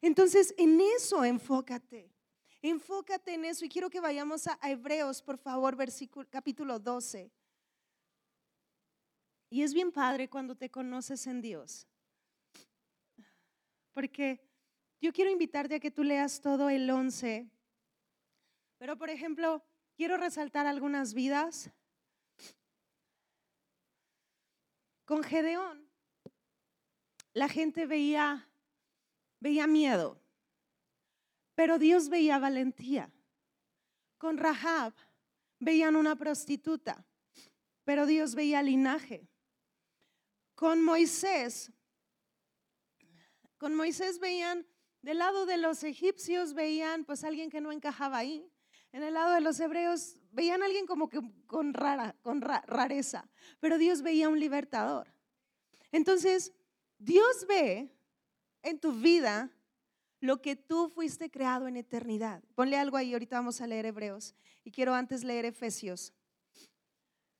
Entonces, 0.00 0.54
en 0.58 0.80
eso 0.80 1.24
enfócate. 1.24 2.12
Enfócate 2.60 3.34
en 3.34 3.44
eso 3.44 3.64
y 3.64 3.68
quiero 3.68 3.88
que 3.88 4.00
vayamos 4.00 4.46
a, 4.46 4.58
Hebreos, 4.62 5.22
por 5.22 5.38
favor, 5.38 5.76
versículo 5.76 6.28
capítulo 6.28 6.78
12. 6.78 7.30
Y 9.50 9.62
es 9.62 9.72
bien 9.72 9.92
padre 9.92 10.28
cuando 10.28 10.56
te 10.56 10.70
conoces 10.70 11.26
en 11.26 11.40
Dios. 11.40 11.86
Porque 13.92 14.40
yo 15.00 15.12
quiero 15.12 15.30
invitarte 15.30 15.76
a 15.76 15.80
que 15.80 15.90
tú 15.90 16.02
leas 16.02 16.40
todo 16.40 16.68
el 16.68 16.90
11. 16.90 17.48
Pero, 18.78 18.96
por 18.98 19.10
ejemplo, 19.10 19.64
quiero 19.96 20.16
resaltar 20.16 20.66
algunas 20.66 21.14
vidas. 21.14 21.70
Con 25.04 25.22
Gedeón, 25.22 25.88
la 27.32 27.48
gente 27.48 27.86
veía 27.86 28.47
veía 29.40 29.66
miedo, 29.66 30.20
pero 31.54 31.78
Dios 31.78 32.08
veía 32.08 32.38
valentía. 32.38 33.12
Con 34.16 34.36
Rahab 34.36 34.94
veían 35.58 35.96
una 35.96 36.16
prostituta, 36.16 37.04
pero 37.84 38.06
Dios 38.06 38.34
veía 38.34 38.62
linaje. 38.62 39.28
Con 40.54 40.82
Moisés, 40.82 41.72
con 43.58 43.74
Moisés 43.74 44.18
veían, 44.20 44.66
del 45.02 45.18
lado 45.18 45.46
de 45.46 45.56
los 45.56 45.84
egipcios 45.84 46.54
veían 46.54 47.04
pues 47.04 47.24
alguien 47.24 47.50
que 47.50 47.60
no 47.60 47.72
encajaba 47.72 48.18
ahí. 48.18 48.50
En 48.92 49.02
el 49.02 49.14
lado 49.14 49.34
de 49.34 49.40
los 49.40 49.60
hebreos 49.60 50.16
veían 50.30 50.62
alguien 50.62 50.86
como 50.86 51.08
que 51.08 51.20
con 51.46 51.74
rara, 51.74 52.16
con 52.22 52.40
rareza, 52.40 53.28
pero 53.60 53.78
Dios 53.78 54.02
veía 54.02 54.28
un 54.28 54.40
libertador. 54.40 55.12
Entonces, 55.92 56.52
Dios 56.98 57.46
ve 57.48 57.97
en 58.62 58.78
tu 58.78 58.92
vida 58.92 59.50
lo 60.20 60.42
que 60.42 60.56
tú 60.56 60.88
fuiste 60.88 61.30
creado 61.30 61.68
en 61.68 61.76
eternidad. 61.76 62.42
Ponle 62.54 62.76
algo 62.76 62.96
ahí, 62.96 63.12
ahorita 63.12 63.36
vamos 63.36 63.60
a 63.60 63.66
leer 63.66 63.86
Hebreos 63.86 64.34
y 64.64 64.70
quiero 64.70 64.94
antes 64.94 65.24
leer 65.24 65.44
Efesios. 65.44 66.12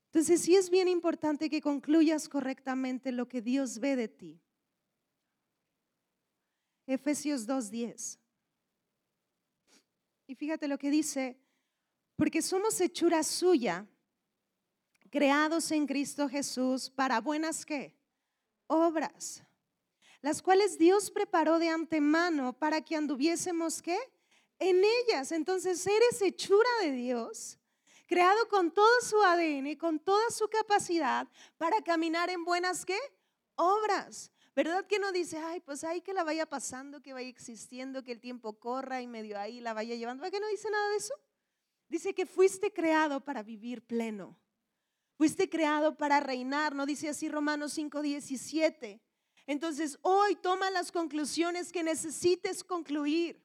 Entonces 0.06 0.40
sí 0.40 0.54
es 0.54 0.70
bien 0.70 0.88
importante 0.88 1.50
que 1.50 1.60
concluyas 1.60 2.28
correctamente 2.28 3.12
lo 3.12 3.28
que 3.28 3.42
Dios 3.42 3.78
ve 3.78 3.96
de 3.96 4.08
ti. 4.08 4.40
Efesios 6.86 7.46
2.10. 7.46 8.18
Y 10.26 10.34
fíjate 10.34 10.68
lo 10.68 10.78
que 10.78 10.90
dice, 10.90 11.38
porque 12.16 12.40
somos 12.40 12.80
hechura 12.80 13.22
suya, 13.22 13.86
creados 15.10 15.70
en 15.72 15.86
Cristo 15.86 16.28
Jesús 16.28 16.90
para 16.90 17.20
buenas 17.20 17.66
qué? 17.66 17.94
Obras 18.66 19.42
las 20.20 20.42
cuales 20.42 20.78
Dios 20.78 21.10
preparó 21.10 21.58
de 21.58 21.68
antemano 21.68 22.52
para 22.52 22.80
que 22.80 22.96
anduviésemos 22.96 23.82
qué? 23.82 23.98
En 24.58 24.82
ellas. 24.84 25.32
Entonces 25.32 25.86
eres 25.86 26.20
hechura 26.22 26.68
de 26.82 26.92
Dios, 26.92 27.58
creado 28.06 28.48
con 28.48 28.72
todo 28.72 29.00
su 29.02 29.22
ADN, 29.22 29.76
con 29.76 29.98
toda 29.98 30.30
su 30.30 30.48
capacidad 30.48 31.28
para 31.56 31.80
caminar 31.82 32.30
en 32.30 32.44
buenas 32.44 32.84
qué? 32.84 32.98
Obras. 33.54 34.30
¿Verdad 34.56 34.86
que 34.86 34.98
no 34.98 35.12
dice, 35.12 35.38
ay, 35.38 35.60
pues 35.60 35.84
ahí 35.84 36.00
que 36.00 36.12
la 36.12 36.24
vaya 36.24 36.44
pasando, 36.44 37.00
que 37.00 37.12
vaya 37.12 37.28
existiendo, 37.28 38.02
que 38.02 38.10
el 38.10 38.20
tiempo 38.20 38.58
corra 38.58 39.00
y 39.00 39.06
medio 39.06 39.38
ahí 39.38 39.60
la 39.60 39.72
vaya 39.72 39.94
llevando? 39.94 40.22
¿Verdad 40.22 40.36
que 40.36 40.40
no 40.40 40.48
dice 40.48 40.68
nada 40.68 40.90
de 40.90 40.96
eso? 40.96 41.14
Dice 41.88 42.12
que 42.12 42.26
fuiste 42.26 42.72
creado 42.72 43.20
para 43.20 43.44
vivir 43.44 43.82
pleno. 43.86 44.36
Fuiste 45.14 45.48
creado 45.48 45.96
para 45.96 46.18
reinar, 46.20 46.74
¿no 46.74 46.86
dice 46.86 47.08
así 47.08 47.28
Romanos 47.28 47.72
5:17? 47.76 49.00
Entonces 49.48 49.98
hoy 50.02 50.36
toma 50.36 50.70
las 50.70 50.92
conclusiones 50.92 51.72
que 51.72 51.82
necesites 51.82 52.62
concluir. 52.62 53.42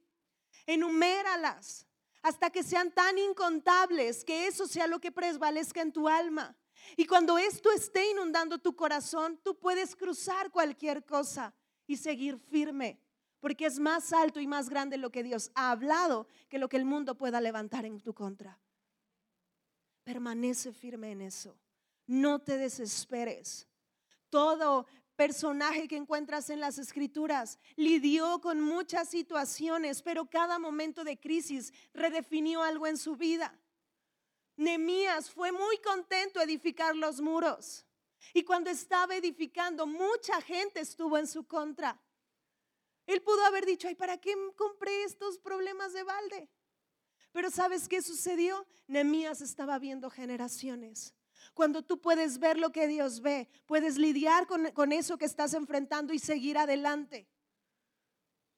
Enuméralas 0.65 1.87
hasta 2.21 2.49
que 2.49 2.61
sean 2.61 2.91
tan 2.91 3.17
incontables 3.17 4.25
que 4.25 4.45
eso 4.47 4.67
sea 4.67 4.85
lo 4.85 4.99
que 4.99 5.13
prevalezca 5.13 5.81
en 5.81 5.93
tu 5.93 6.09
alma. 6.09 6.57
Y 6.97 7.05
cuando 7.05 7.37
esto 7.37 7.71
esté 7.71 8.11
inundando 8.11 8.59
tu 8.59 8.75
corazón, 8.75 9.39
tú 9.43 9.57
puedes 9.57 9.95
cruzar 9.95 10.51
cualquier 10.51 11.05
cosa 11.05 11.53
y 11.87 11.95
seguir 11.95 12.37
firme, 12.37 12.99
porque 13.39 13.65
es 13.65 13.79
más 13.79 14.11
alto 14.11 14.41
y 14.41 14.47
más 14.47 14.69
grande 14.69 14.97
lo 14.97 15.09
que 15.09 15.23
Dios 15.23 15.51
ha 15.55 15.71
hablado 15.71 16.27
que 16.49 16.59
lo 16.59 16.67
que 16.67 16.77
el 16.77 16.85
mundo 16.85 17.15
pueda 17.15 17.39
levantar 17.39 17.85
en 17.85 18.01
tu 18.01 18.13
contra. 18.13 18.59
Permanece 20.03 20.73
firme 20.73 21.11
en 21.11 21.21
eso. 21.21 21.57
No 22.07 22.39
te 22.39 22.57
desesperes. 22.57 23.69
Todo 24.29 24.85
personaje 25.15 25.87
que 25.87 25.95
encuentras 25.95 26.49
en 26.49 26.59
las 26.59 26.77
escrituras 26.77 27.59
lidió 27.75 28.41
con 28.41 28.61
muchas 28.61 29.09
situaciones, 29.09 30.01
pero 30.01 30.29
cada 30.29 30.59
momento 30.59 31.03
de 31.03 31.19
crisis 31.19 31.73
redefinió 31.93 32.63
algo 32.63 32.87
en 32.87 32.97
su 32.97 33.15
vida. 33.15 33.59
Nemías 34.55 35.31
fue 35.31 35.51
muy 35.51 35.77
contento 35.79 36.41
edificar 36.41 36.95
los 36.95 37.21
muros. 37.21 37.85
Y 38.33 38.43
cuando 38.43 38.69
estaba 38.69 39.15
edificando, 39.15 39.85
mucha 39.85 40.39
gente 40.41 40.79
estuvo 40.79 41.17
en 41.17 41.27
su 41.27 41.45
contra. 41.45 41.99
Él 43.05 43.21
pudo 43.21 43.43
haber 43.45 43.65
dicho, 43.65 43.87
ay, 43.87 43.95
¿para 43.95 44.17
qué 44.17 44.35
compré 44.55 45.03
estos 45.03 45.37
problemas 45.37 45.93
de 45.93 46.03
balde? 46.03 46.49
Pero 47.31 47.49
¿sabes 47.49 47.89
qué 47.89 48.01
sucedió? 48.01 48.65
Nemías 48.87 49.41
estaba 49.41 49.77
viendo 49.79 50.09
generaciones. 50.09 51.13
Cuando 51.53 51.83
tú 51.83 51.99
puedes 51.99 52.39
ver 52.39 52.57
lo 52.57 52.71
que 52.71 52.87
Dios 52.87 53.21
ve, 53.21 53.49
puedes 53.65 53.97
lidiar 53.97 54.47
con, 54.47 54.71
con 54.71 54.91
eso 54.91 55.17
que 55.17 55.25
estás 55.25 55.53
enfrentando 55.53 56.13
y 56.13 56.19
seguir 56.19 56.57
adelante. 56.57 57.27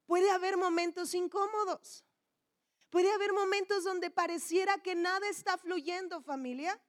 Puede 0.06 0.30
haber 0.32 0.58
momentos 0.58 1.14
incómodos. 1.14 2.06
Puede 2.90 3.12
haber 3.12 3.34
momentos 3.34 3.84
donde 3.84 4.10
pareciera 4.10 4.78
que 4.78 4.96
nada 4.96 5.28
está 5.30 5.58
fluyendo, 5.58 6.22
familia, 6.22 6.80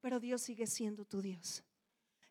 pero 0.00 0.18
Dios 0.18 0.42
sigue 0.42 0.66
siendo 0.66 1.04
tu 1.04 1.20
Dios. 1.20 1.62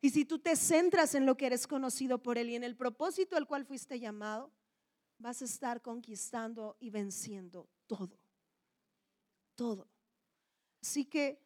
Y 0.01 0.09
si 0.11 0.25
tú 0.25 0.39
te 0.39 0.55
centras 0.55 1.13
en 1.15 1.25
lo 1.25 1.35
que 1.35 1.45
eres 1.45 1.67
conocido 1.67 2.21
por 2.21 2.37
Él 2.37 2.49
y 2.49 2.55
en 2.55 2.63
el 2.63 2.75
propósito 2.75 3.35
al 3.35 3.47
cual 3.47 3.65
fuiste 3.65 3.99
llamado, 3.99 4.51
vas 5.17 5.41
a 5.41 5.45
estar 5.45 5.81
conquistando 5.81 6.77
y 6.79 6.89
venciendo 6.89 7.69
todo. 7.85 8.17
Todo. 9.55 9.89
Así 10.81 11.05
que, 11.05 11.41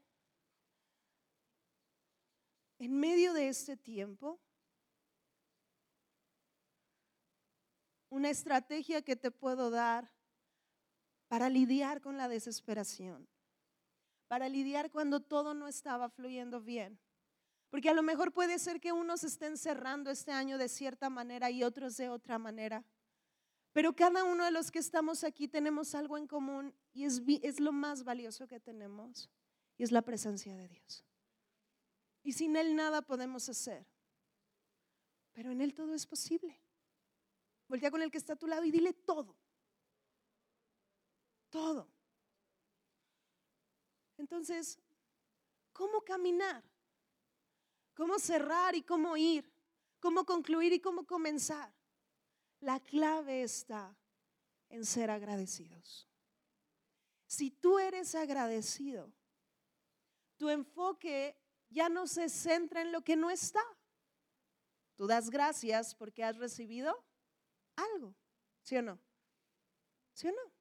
en 2.86 3.00
medio 3.00 3.34
de 3.34 3.50
este 3.50 3.78
tiempo, 3.78 4.40
una 8.10 8.30
estrategia 8.30 9.02
que 9.02 9.16
te 9.16 9.32
puedo 9.32 9.70
dar 9.70 10.12
para 11.28 11.50
lidiar 11.50 12.02
con 12.02 12.18
la 12.18 12.28
desesperación, 12.28 13.28
para 14.28 14.50
lidiar 14.50 14.92
cuando 14.92 15.20
todo 15.20 15.54
no 15.54 15.68
estaba 15.68 16.10
fluyendo 16.10 16.62
bien 16.62 17.00
porque 17.74 17.90
a 17.90 17.96
lo 17.96 18.04
mejor 18.04 18.32
puede 18.32 18.60
ser 18.60 18.80
que 18.80 18.92
unos 18.92 19.24
estén 19.24 19.58
cerrando 19.58 20.12
este 20.12 20.32
año 20.32 20.60
de 20.60 20.70
cierta 20.70 21.10
manera 21.10 21.50
y 21.50 21.64
otros 21.64 21.98
de 21.98 22.08
otra 22.08 22.38
manera. 22.38 22.86
Pero 23.72 23.96
cada 23.96 24.24
uno 24.26 24.46
de 24.46 24.52
los 24.52 24.70
que 24.70 24.78
estamos 24.78 25.24
aquí 25.24 25.48
tenemos 25.48 25.96
algo 25.96 26.20
en 26.20 26.28
común 26.28 26.76
y 26.94 27.06
es, 27.06 27.24
es 27.42 27.60
lo 27.60 27.72
más 27.72 28.04
valioso 28.04 28.48
que 28.48 28.60
tenemos. 28.60 29.28
Y 29.76 29.82
es 29.82 29.92
la 29.92 30.04
presencia 30.04 30.56
de 30.56 30.68
Dios. 30.68 31.04
Y 32.24 32.34
sin 32.34 32.56
Él 32.56 32.76
nada 32.76 33.02
podemos 33.02 33.48
hacer. 33.50 33.86
Pero 35.34 35.52
en 35.52 35.62
Él 35.62 35.74
todo 35.74 35.94
es 35.94 36.06
posible. 36.06 36.60
Voltea 37.68 37.92
con 37.92 38.02
el 38.02 38.12
que 38.12 38.18
está 38.18 38.34
a 38.34 38.38
tu 38.38 38.48
lado 38.48 38.64
y 38.64 38.72
dile 38.72 38.94
todo. 38.94 39.36
Todo. 41.50 41.88
Entonces, 44.18 44.80
¿cómo 45.74 46.02
caminar? 46.02 46.64
cómo 47.94 48.20
cerrar 48.20 48.76
y 48.76 48.84
cómo 48.84 49.16
ir, 49.18 49.52
cómo 50.00 50.26
concluir 50.26 50.74
y 50.74 50.80
cómo 50.80 51.06
comenzar. 51.06 51.74
La 52.60 52.80
clave 52.80 53.44
está 53.44 53.96
en 54.70 54.86
ser 54.86 55.10
agradecidos. 55.12 56.08
Si 57.28 57.52
tú 57.52 57.80
eres 57.80 58.16
agradecido, 58.16 59.12
tu 60.38 60.50
enfoque 60.50 61.36
ya 61.74 61.90
no 61.90 62.08
se 62.08 62.30
centra 62.30 62.82
en 62.82 62.92
lo 62.92 63.02
que 63.02 63.16
no 63.16 63.30
está. 63.30 63.62
Tú 64.96 65.08
das 65.08 65.30
gracias 65.30 65.96
porque 65.96 66.24
has 66.24 66.38
recibido 66.38 67.04
algo, 67.76 68.16
¿sí 68.62 68.78
o 68.78 68.82
no? 68.82 69.00
¿Sí 70.14 70.28
o 70.28 70.32
no? 70.32 70.54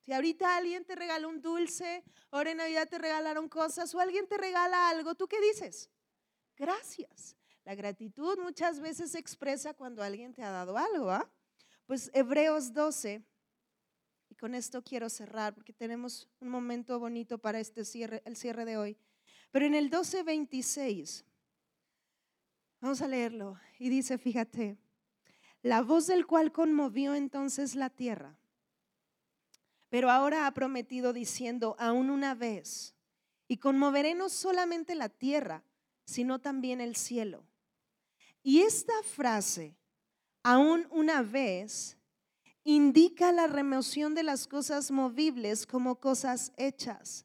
Si 0.00 0.12
ahorita 0.12 0.56
alguien 0.56 0.84
te 0.84 0.96
regala 0.96 1.28
un 1.28 1.40
dulce, 1.40 2.04
ahora 2.30 2.50
en 2.50 2.58
Navidad 2.58 2.88
te 2.88 2.98
regalaron 2.98 3.48
cosas 3.48 3.94
o 3.94 4.00
alguien 4.00 4.26
te 4.26 4.36
regala 4.36 4.88
algo, 4.88 5.14
¿tú 5.14 5.28
qué 5.28 5.40
dices? 5.40 5.90
gracias. 6.56 7.36
La 7.64 7.74
gratitud 7.74 8.38
muchas 8.38 8.78
veces 8.78 9.12
se 9.12 9.18
expresa 9.18 9.72
cuando 9.74 10.02
alguien 10.02 10.34
te 10.34 10.42
ha 10.42 10.50
dado 10.50 10.76
algo, 10.76 11.10
¿ah? 11.10 11.30
Pues 11.86 12.10
Hebreos 12.12 12.72
12, 12.74 13.22
y 14.28 14.34
con 14.34 14.54
esto 14.54 14.82
quiero 14.82 15.08
cerrar 15.08 15.54
porque 15.54 15.72
tenemos 15.72 16.28
un 16.40 16.48
momento 16.48 16.98
bonito 16.98 17.38
para 17.38 17.60
este 17.60 17.84
cierre, 17.84 18.22
el 18.24 18.36
cierre 18.36 18.64
de 18.64 18.76
hoy. 18.76 18.98
Pero 19.54 19.66
en 19.66 19.76
el 19.76 19.88
12:26, 19.88 21.22
vamos 22.80 23.00
a 23.00 23.06
leerlo, 23.06 23.56
y 23.78 23.88
dice, 23.88 24.18
fíjate, 24.18 24.76
la 25.62 25.80
voz 25.80 26.08
del 26.08 26.26
cual 26.26 26.50
conmovió 26.50 27.14
entonces 27.14 27.76
la 27.76 27.88
tierra, 27.88 28.36
pero 29.90 30.10
ahora 30.10 30.48
ha 30.48 30.54
prometido 30.54 31.12
diciendo, 31.12 31.76
aún 31.78 32.10
una 32.10 32.34
vez, 32.34 32.96
y 33.46 33.58
conmoveré 33.58 34.16
no 34.16 34.28
solamente 34.28 34.96
la 34.96 35.08
tierra, 35.08 35.62
sino 36.04 36.40
también 36.40 36.80
el 36.80 36.96
cielo. 36.96 37.44
Y 38.42 38.62
esta 38.62 39.04
frase, 39.04 39.76
aún 40.42 40.88
una 40.90 41.22
vez, 41.22 41.96
indica 42.64 43.30
la 43.30 43.46
remoción 43.46 44.16
de 44.16 44.24
las 44.24 44.48
cosas 44.48 44.90
movibles 44.90 45.64
como 45.64 46.00
cosas 46.00 46.52
hechas 46.56 47.24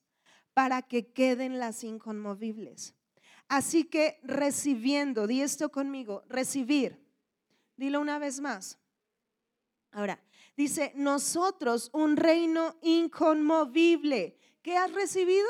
para 0.59 0.81
que 0.81 1.13
queden 1.13 1.57
las 1.57 1.85
inconmovibles. 1.85 2.93
Así 3.47 3.85
que 3.85 4.19
recibiendo, 4.23 5.25
di 5.25 5.41
esto 5.41 5.71
conmigo, 5.71 6.25
recibir. 6.27 7.01
Dilo 7.77 8.01
una 8.01 8.19
vez 8.19 8.41
más. 8.41 8.77
Ahora, 9.91 10.21
dice, 10.57 10.91
nosotros 10.95 11.89
un 11.93 12.17
reino 12.17 12.77
inconmovible. 12.81 14.37
¿Qué 14.61 14.75
has 14.75 14.91
recibido? 14.91 15.47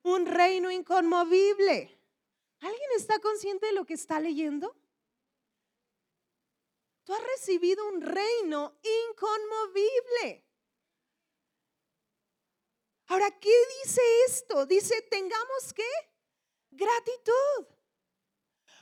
Un 0.00 0.24
reino 0.24 0.70
inconmovible. 0.70 2.00
¿Alguien 2.60 2.90
está 2.96 3.18
consciente 3.18 3.66
de 3.66 3.74
lo 3.74 3.84
que 3.84 3.92
está 3.92 4.20
leyendo? 4.20 4.74
Tú 7.04 7.12
has 7.12 7.22
recibido 7.36 7.86
un 7.86 8.00
reino 8.00 8.74
inconmovible. 9.10 10.47
Ahora, 13.08 13.30
¿qué 13.40 13.54
dice 13.82 14.02
esto? 14.26 14.66
Dice, 14.66 15.00
tengamos 15.10 15.72
qué? 15.74 15.90
Gratitud. 16.70 17.66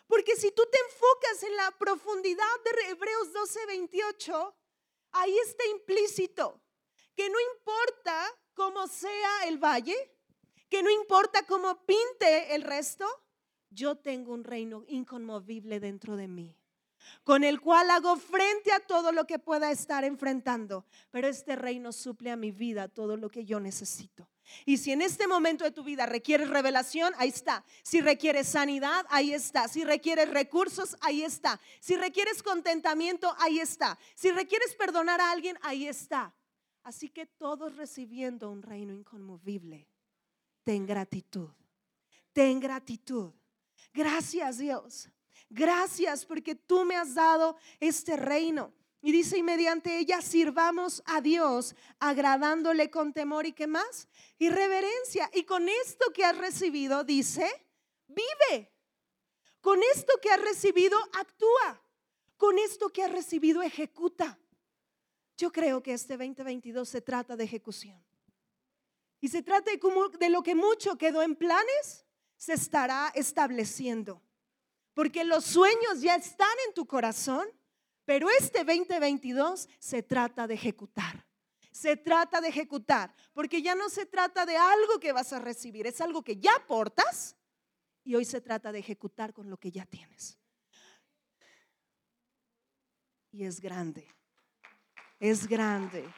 Porque 0.06 0.36
si 0.36 0.50
tú 0.52 0.62
te 0.70 0.78
enfocas 0.78 1.42
en 1.42 1.56
la 1.56 1.70
profundidad 1.78 2.44
de 2.64 2.90
Hebreos 2.90 3.32
12, 3.32 3.66
28, 3.66 4.56
ahí 5.12 5.38
está 5.38 5.66
implícito 5.66 6.60
que 7.16 7.30
no 7.30 7.38
importa 7.54 8.28
cómo 8.54 8.86
sea 8.86 9.48
el 9.48 9.58
valle, 9.58 9.96
que 10.68 10.82
no 10.82 10.90
importa 10.90 11.46
cómo 11.46 11.84
pinte 11.86 12.54
el 12.54 12.62
resto, 12.62 13.06
yo 13.70 13.96
tengo 13.96 14.32
un 14.32 14.44
reino 14.44 14.84
inconmovible 14.86 15.80
dentro 15.80 16.16
de 16.16 16.28
mí, 16.28 16.56
con 17.24 17.44
el 17.44 17.60
cual 17.60 17.90
hago 17.90 18.16
frente 18.16 18.72
a 18.72 18.80
todo 18.80 19.12
lo 19.12 19.26
que 19.26 19.38
pueda 19.38 19.70
estar 19.70 20.04
enfrentando, 20.04 20.84
pero 21.10 21.28
este 21.28 21.56
reino 21.56 21.92
suple 21.92 22.30
a 22.30 22.36
mi 22.36 22.50
vida 22.50 22.88
todo 22.88 23.16
lo 23.16 23.28
que 23.28 23.44
yo 23.44 23.60
necesito. 23.60 24.28
Y 24.64 24.78
si 24.78 24.92
en 24.92 25.02
este 25.02 25.26
momento 25.26 25.64
de 25.64 25.72
tu 25.72 25.82
vida 25.82 26.06
requieres 26.06 26.48
revelación, 26.48 27.12
ahí 27.18 27.28
está. 27.28 27.64
Si 27.82 28.00
requieres 28.00 28.48
sanidad, 28.48 29.04
ahí 29.08 29.32
está. 29.32 29.68
Si 29.68 29.84
requieres 29.84 30.30
recursos, 30.30 30.96
ahí 31.00 31.22
está. 31.22 31.60
Si 31.80 31.96
requieres 31.96 32.42
contentamiento, 32.42 33.34
ahí 33.38 33.58
está. 33.58 33.98
Si 34.14 34.30
requieres 34.30 34.74
perdonar 34.74 35.20
a 35.20 35.32
alguien, 35.32 35.58
ahí 35.62 35.88
está. 35.88 36.32
Así 36.84 37.08
que 37.08 37.26
todos 37.26 37.76
recibiendo 37.76 38.48
un 38.50 38.62
reino 38.62 38.94
inconmovible, 38.94 39.88
ten 40.62 40.86
gratitud. 40.86 41.48
Ten 42.32 42.60
gratitud. 42.60 43.32
Gracias 43.92 44.58
Dios. 44.58 45.08
Gracias 45.48 46.24
porque 46.24 46.54
tú 46.54 46.84
me 46.84 46.96
has 46.96 47.14
dado 47.14 47.56
este 47.80 48.16
reino. 48.16 48.72
Y 49.02 49.12
dice, 49.12 49.38
y 49.38 49.42
mediante 49.42 49.98
ella 49.98 50.20
sirvamos 50.20 51.02
a 51.06 51.20
Dios, 51.20 51.76
agradándole 52.00 52.90
con 52.90 53.12
temor 53.12 53.46
y 53.46 53.52
qué 53.52 53.66
más? 53.66 54.08
Y 54.38 54.48
reverencia. 54.48 55.30
Y 55.32 55.44
con 55.44 55.68
esto 55.68 56.12
que 56.12 56.24
has 56.24 56.36
recibido, 56.36 57.04
dice, 57.04 57.48
vive. 58.08 58.72
Con 59.60 59.80
esto 59.94 60.12
que 60.20 60.30
has 60.30 60.40
recibido, 60.40 60.98
actúa. 61.12 61.80
Con 62.36 62.58
esto 62.58 62.88
que 62.88 63.04
has 63.04 63.12
recibido, 63.12 63.62
ejecuta. 63.62 64.40
Yo 65.36 65.52
creo 65.52 65.82
que 65.82 65.92
este 65.92 66.16
2022 66.16 66.88
se 66.88 67.00
trata 67.00 67.36
de 67.36 67.44
ejecución. 67.44 68.02
Y 69.20 69.28
se 69.28 69.42
trata 69.42 69.70
de, 69.70 69.80
de 70.18 70.30
lo 70.30 70.42
que 70.42 70.54
mucho 70.54 70.98
quedó 70.98 71.22
en 71.22 71.36
planes, 71.36 72.06
se 72.36 72.54
estará 72.54 73.12
estableciendo. 73.14 74.22
Porque 74.96 75.24
los 75.24 75.44
sueños 75.44 76.00
ya 76.00 76.14
están 76.14 76.56
en 76.66 76.72
tu 76.72 76.86
corazón, 76.86 77.46
pero 78.06 78.30
este 78.30 78.64
2022 78.64 79.68
se 79.78 80.02
trata 80.02 80.46
de 80.46 80.54
ejecutar. 80.54 81.26
Se 81.70 81.98
trata 81.98 82.40
de 82.40 82.48
ejecutar, 82.48 83.14
porque 83.34 83.60
ya 83.60 83.74
no 83.74 83.90
se 83.90 84.06
trata 84.06 84.46
de 84.46 84.56
algo 84.56 84.98
que 84.98 85.12
vas 85.12 85.34
a 85.34 85.38
recibir, 85.38 85.86
es 85.86 86.00
algo 86.00 86.22
que 86.22 86.38
ya 86.38 86.56
aportas 86.56 87.36
y 88.04 88.14
hoy 88.14 88.24
se 88.24 88.40
trata 88.40 88.72
de 88.72 88.78
ejecutar 88.78 89.34
con 89.34 89.50
lo 89.50 89.58
que 89.58 89.70
ya 89.70 89.84
tienes. 89.84 90.38
Y 93.32 93.44
es 93.44 93.60
grande, 93.60 94.08
es 95.20 95.46
grande. 95.46 96.08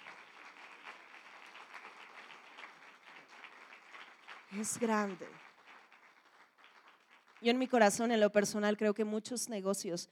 Es 4.52 4.78
grande. 4.78 5.26
Yo 7.40 7.50
en 7.50 7.58
mi 7.58 7.68
corazón, 7.68 8.10
en 8.10 8.20
lo 8.20 8.32
personal, 8.32 8.76
creo 8.76 8.94
que 8.94 9.04
muchos 9.04 9.48
negocios 9.48 10.10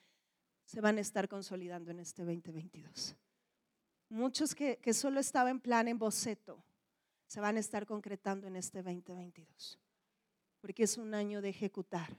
se 0.64 0.80
van 0.80 0.98
a 0.98 1.00
estar 1.00 1.28
consolidando 1.28 1.90
en 1.90 2.00
este 2.00 2.24
2022. 2.24 3.16
Muchos 4.08 4.54
que, 4.54 4.76
que 4.78 4.94
solo 4.94 5.18
estaban 5.18 5.52
en 5.52 5.60
plan, 5.60 5.88
en 5.88 5.98
boceto, 5.98 6.62
se 7.26 7.40
van 7.40 7.56
a 7.56 7.60
estar 7.60 7.86
concretando 7.86 8.46
en 8.46 8.56
este 8.56 8.82
2022. 8.82 9.78
Porque 10.60 10.84
es 10.84 10.96
un 10.96 11.14
año 11.14 11.42
de 11.42 11.48
ejecutar 11.48 12.16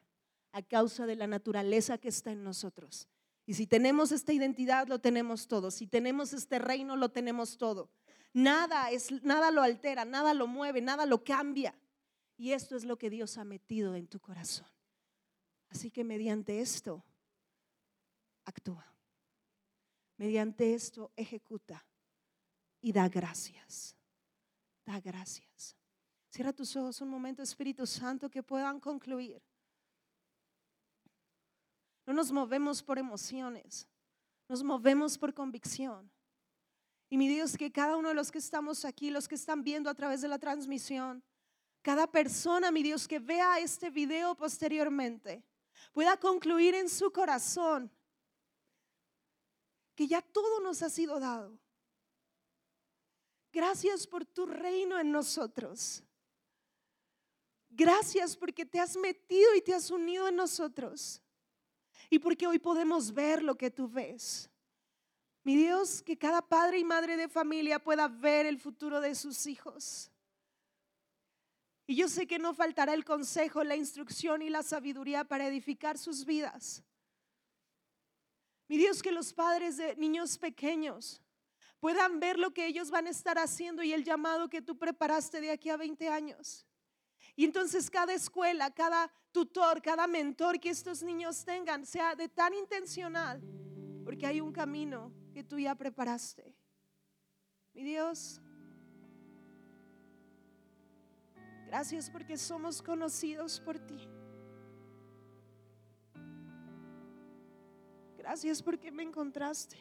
a 0.52 0.62
causa 0.62 1.06
de 1.06 1.16
la 1.16 1.28
naturaleza 1.28 1.98
que 1.98 2.10
está 2.10 2.32
en 2.32 2.44
nosotros. 2.44 3.08
Y 3.46 3.54
si 3.54 3.66
tenemos 3.66 4.12
esta 4.12 4.34
identidad, 4.34 4.88
lo 4.88 5.00
tenemos 5.00 5.48
todo. 5.48 5.72
Si 5.72 5.88
tenemos 5.88 6.34
este 6.34 6.60
reino, 6.60 6.98
lo 6.98 7.10
tenemos 7.10 7.58
todo. 7.58 7.90
Nada, 8.34 8.92
es, 8.92 9.12
nada 9.24 9.52
lo 9.52 9.62
altera, 9.62 10.04
nada 10.04 10.34
lo 10.34 10.48
mueve, 10.48 10.82
nada 10.82 11.06
lo 11.06 11.24
cambia. 11.24 11.74
Y 12.36 12.52
esto 12.52 12.76
es 12.76 12.84
lo 12.84 12.98
que 12.98 13.10
Dios 13.10 13.38
ha 13.38 13.46
metido 13.46 13.96
en 13.96 14.08
tu 14.08 14.20
corazón. 14.20 14.68
Así 15.70 15.92
que 15.92 16.04
mediante 16.04 16.60
esto, 16.60 17.04
actúa. 18.46 18.86
Mediante 20.18 20.74
esto, 20.74 21.12
ejecuta 21.16 21.86
y 22.82 22.92
da 22.92 23.08
gracias. 23.08 23.96
Da 24.86 25.00
gracias. 25.00 25.76
Cierra 26.30 26.54
tus 26.54 26.76
ojos 26.76 27.02
un 27.02 27.10
momento, 27.10 27.42
Espíritu 27.44 27.86
Santo, 27.86 28.30
que 28.30 28.44
puedan 28.44 28.80
concluir. 28.80 29.42
No 32.06 32.14
nos 32.14 32.32
movemos 32.32 32.82
por 32.82 32.98
emociones, 32.98 33.88
nos 34.48 34.64
movemos 34.64 35.18
por 35.18 35.34
convicción. 35.34 36.10
Y 37.10 37.18
mi 37.18 37.28
Dios, 37.28 37.58
que 37.58 37.72
cada 37.72 37.98
uno 37.98 38.10
de 38.10 38.16
los 38.16 38.32
que 38.32 38.38
estamos 38.38 38.86
aquí, 38.86 39.10
los 39.10 39.28
que 39.28 39.36
están 39.36 39.64
viendo 39.64 39.90
a 39.90 39.94
través 39.94 40.22
de 40.22 40.28
la 40.28 40.40
transmisión, 40.40 41.24
cada 41.82 42.08
persona, 42.08 42.72
mi 42.72 42.84
Dios, 42.84 43.08
que 43.08 43.20
vea 43.20 43.60
este 43.60 43.90
video 43.90 44.36
posteriormente, 44.36 45.44
pueda 45.94 46.18
concluir 46.18 46.76
en 46.76 46.90
su 46.90 47.12
corazón 47.12 47.92
que 49.96 50.08
ya 50.08 50.22
todo 50.22 50.60
nos 50.60 50.82
ha 50.84 50.90
sido 50.90 51.20
dado. 51.20 51.58
Gracias 53.52 54.06
por 54.06 54.26
tu 54.26 54.46
reino 54.46 55.00
en 55.00 55.12
nosotros. 55.12 56.04
Gracias 57.70 58.38
porque 58.38 58.66
te 58.66 58.80
has 58.80 58.96
metido 58.96 59.56
y 59.56 59.62
te 59.62 59.74
has 59.74 59.90
unido 59.90 60.28
en 60.28 60.36
nosotros. 60.36 61.22
Y 62.10 62.20
porque 62.20 62.48
hoy 62.48 62.60
podemos 62.60 63.14
ver 63.14 63.42
lo 63.42 63.56
que 63.56 63.72
tú 63.72 63.88
ves. 63.88 64.50
Mi 65.44 65.56
Dios, 65.56 66.04
que 66.04 66.18
cada 66.18 66.42
padre 66.42 66.80
y 66.80 66.84
madre 66.84 67.18
de 67.18 67.28
familia 67.28 67.84
pueda 67.84 68.08
ver 68.08 68.46
el 68.46 68.60
futuro 68.60 69.02
de 69.02 69.16
sus 69.16 69.48
hijos. 69.48 70.12
Y 71.88 71.96
yo 71.96 72.10
sé 72.10 72.28
que 72.28 72.38
no 72.38 72.54
faltará 72.54 72.94
el 72.94 73.06
consejo, 73.06 73.64
la 73.64 73.78
instrucción 73.78 74.42
y 74.42 74.50
la 74.50 74.62
sabiduría 74.62 75.24
para 75.24 75.48
edificar 75.48 75.98
sus 75.98 76.26
vidas. 76.26 76.84
Mi 78.68 78.78
Dios, 78.78 79.02
que 79.02 79.14
los 79.14 79.32
padres 79.32 79.78
de 79.78 79.96
niños 79.96 80.38
pequeños 80.38 81.22
puedan 81.80 82.20
ver 82.20 82.38
lo 82.38 82.54
que 82.54 82.68
ellos 82.68 82.92
van 82.92 83.08
a 83.08 83.12
estar 83.12 83.38
haciendo 83.38 83.84
y 83.84 83.94
el 83.94 84.04
llamado 84.04 84.50
que 84.50 84.62
tú 84.62 84.78
preparaste 84.78 85.40
de 85.40 85.52
aquí 85.52 85.70
a 85.70 85.78
20 85.78 86.10
años. 86.10 86.68
Y 87.38 87.46
entonces 87.46 87.90
cada 87.90 88.14
escuela, 88.14 88.70
cada 88.72 89.10
tutor, 89.32 89.82
cada 89.82 90.08
mentor 90.08 90.60
que 90.60 90.70
estos 90.70 91.02
niños 91.04 91.46
tengan 91.46 91.86
sea 91.86 92.16
de 92.16 92.28
tan 92.28 92.54
intencional, 92.54 93.42
porque 94.04 94.26
hay 94.26 94.42
un 94.42 94.52
camino 94.52 95.14
que 95.32 95.44
tú 95.44 95.58
ya 95.58 95.74
preparaste. 95.76 96.54
Mi 97.74 97.84
Dios, 97.84 98.42
Gracias 101.68 102.10
porque 102.10 102.38
somos 102.38 102.82
conocidos 102.82 103.60
por 103.60 103.78
ti. 103.78 104.08
Gracias 108.18 108.64
porque 108.64 108.90
me 108.90 109.04
encontraste. 109.04 109.78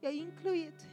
Y 0.00 0.06
ahí 0.06 0.20
incluyete. 0.20 0.84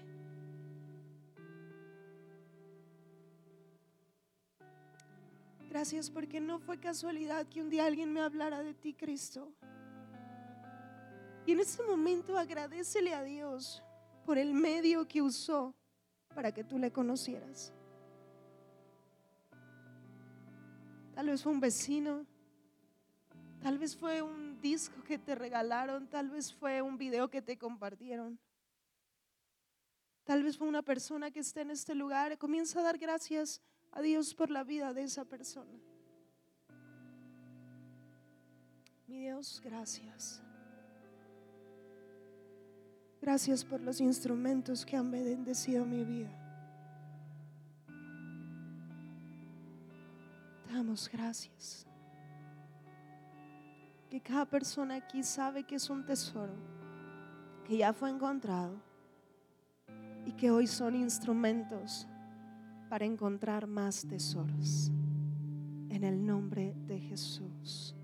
Gracias 5.69 6.09
porque 6.09 6.41
no 6.41 6.57
fue 6.59 6.79
casualidad 6.79 7.47
que 7.47 7.61
un 7.61 7.69
día 7.69 7.85
alguien 7.85 8.11
me 8.11 8.21
hablara 8.21 8.63
de 8.63 8.73
ti, 8.73 8.95
Cristo. 8.95 9.53
Y 11.45 11.51
en 11.51 11.59
ese 11.59 11.83
momento 11.83 12.35
agradecele 12.35 13.13
a 13.13 13.23
Dios 13.23 13.83
por 14.25 14.39
el 14.39 14.55
medio 14.55 15.07
que 15.07 15.21
usó 15.21 15.75
para 16.33 16.51
que 16.51 16.63
tú 16.63 16.79
le 16.79 16.91
conocieras. 16.91 17.73
Tal 21.19 21.27
vez 21.27 21.43
fue 21.43 21.51
un 21.51 21.59
vecino. 21.59 22.25
Tal 23.61 23.77
vez 23.77 23.93
fue 23.93 24.21
un 24.21 24.61
disco 24.61 25.03
que 25.03 25.17
te 25.17 25.35
regalaron. 25.35 26.07
Tal 26.07 26.29
vez 26.29 26.53
fue 26.53 26.81
un 26.81 26.97
video 26.97 27.29
que 27.29 27.41
te 27.41 27.57
compartieron. 27.57 28.39
Tal 30.23 30.43
vez 30.43 30.57
fue 30.57 30.65
una 30.65 30.81
persona 30.81 31.29
que 31.29 31.41
está 31.41 31.59
en 31.59 31.71
este 31.71 31.93
lugar. 31.93 32.37
Comienza 32.37 32.79
a 32.79 32.83
dar 32.83 32.97
gracias 32.97 33.61
a 33.91 33.99
Dios 34.01 34.33
por 34.33 34.49
la 34.49 34.63
vida 34.63 34.93
de 34.93 35.03
esa 35.03 35.25
persona. 35.25 35.77
Mi 39.05 39.19
Dios, 39.19 39.59
gracias. 39.61 40.41
Gracias 43.21 43.65
por 43.65 43.81
los 43.81 43.99
instrumentos 43.99 44.85
que 44.85 44.95
han 44.95 45.11
bendecido 45.11 45.83
mi 45.83 46.05
vida. 46.05 46.48
Damos 50.89 51.07
gracias. 51.07 51.85
Que 54.09 54.19
cada 54.19 54.45
persona 54.45 54.95
aquí 54.95 55.21
sabe 55.21 55.63
que 55.63 55.75
es 55.75 55.87
un 55.87 56.03
tesoro, 56.03 56.55
que 57.63 57.77
ya 57.77 57.93
fue 57.93 58.09
encontrado 58.09 58.81
y 60.25 60.31
que 60.31 60.49
hoy 60.49 60.65
son 60.65 60.95
instrumentos 60.95 62.07
para 62.89 63.05
encontrar 63.05 63.67
más 63.67 64.07
tesoros. 64.07 64.89
En 65.89 66.03
el 66.03 66.25
nombre 66.25 66.73
de 66.87 66.99
Jesús. 66.99 67.95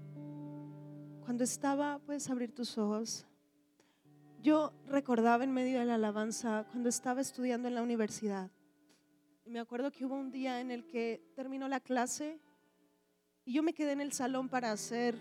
Cuando 1.22 1.44
estaba, 1.44 1.98
puedes 2.06 2.30
abrir 2.30 2.54
tus 2.54 2.78
ojos. 2.78 3.26
Yo 4.44 4.74
recordaba 4.86 5.44
en 5.44 5.52
medio 5.52 5.80
de 5.80 5.86
la 5.86 5.96
alabanza, 5.96 6.68
cuando 6.70 6.90
estaba 6.90 7.22
estudiando 7.22 7.68
en 7.68 7.74
la 7.74 7.82
universidad, 7.82 8.52
me 9.46 9.60
acuerdo 9.60 9.92
que 9.92 10.06
hubo 10.06 10.16
un 10.16 10.32
día 10.32 10.60
en 10.60 10.72
el 10.72 10.86
que 10.86 11.24
terminó 11.36 11.68
la 11.68 11.80
clase 11.80 12.40
y 13.46 13.54
yo 13.54 13.64
me 13.64 13.74
quedé 13.74 13.92
en 13.92 14.02
el 14.02 14.12
salón 14.12 14.50
para 14.50 14.72
hacer 14.72 15.18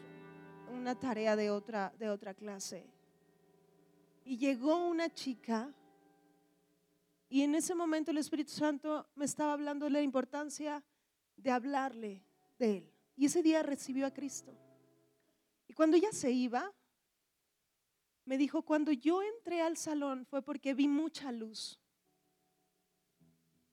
una 0.73 0.99
tarea 0.99 1.37
de 1.37 1.51
otra, 1.51 1.93
de 1.99 2.09
otra 2.09 2.33
clase. 2.33 2.87
Y 4.25 4.39
llegó 4.39 4.87
una 4.87 5.13
chica 5.13 5.73
y 7.29 7.43
en 7.43 7.55
ese 7.55 7.75
momento 7.75 8.11
el 8.11 8.19
Espíritu 8.19 8.53
Santo 8.53 9.07
me 9.15 9.27
estaba 9.27 9.53
hablando 9.53 9.85
de 9.85 9.91
la 9.91 10.01
importancia 10.01 10.83
de 11.37 11.51
hablarle 11.51 12.25
de 12.59 12.79
Él. 12.79 12.93
Y 13.17 13.27
ese 13.27 13.43
día 13.43 13.63
recibió 13.63 14.07
a 14.07 14.11
Cristo. 14.11 14.57
Y 15.69 15.75
cuando 15.75 15.97
ella 15.97 16.13
se 16.13 16.31
iba, 16.31 16.73
me 18.25 18.39
dijo, 18.39 18.63
cuando 18.63 18.93
yo 18.93 19.23
entré 19.23 19.61
al 19.61 19.77
salón 19.77 20.25
fue 20.25 20.43
porque 20.43 20.73
vi 20.73 20.89
mucha 20.89 21.31
luz. 21.31 21.79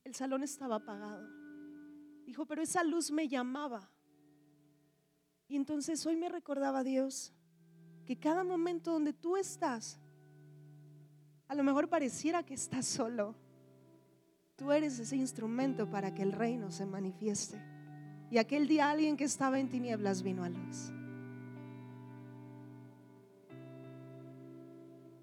El 0.04 0.14
salón 0.14 0.44
estaba 0.44 0.76
apagado. 0.76 1.26
Dijo, 2.26 2.46
pero 2.46 2.62
esa 2.62 2.84
luz 2.84 3.12
me 3.12 3.28
llamaba. 3.28 3.90
Y 5.52 5.58
entonces 5.58 6.06
hoy 6.06 6.16
me 6.16 6.30
recordaba 6.30 6.82
Dios 6.82 7.34
que 8.06 8.16
cada 8.18 8.42
momento 8.42 8.94
donde 8.94 9.12
tú 9.12 9.36
estás, 9.36 10.00
a 11.50 11.56
lo 11.56 11.62
mejor 11.62 11.90
pareciera 11.90 12.42
que 12.42 12.54
estás 12.54 12.86
solo. 12.86 13.36
Tú 14.56 14.72
eres 14.72 14.98
ese 14.98 15.18
instrumento 15.18 15.90
para 15.90 16.14
que 16.14 16.22
el 16.22 16.32
reino 16.32 16.72
se 16.72 16.86
manifieste. 16.86 17.62
Y 18.30 18.38
aquel 18.38 18.66
día 18.66 18.90
alguien 18.90 19.18
que 19.18 19.26
estaba 19.26 19.60
en 19.60 19.68
tinieblas 19.68 20.24
vino 20.24 20.46
a 20.46 20.50
luz. 20.50 20.94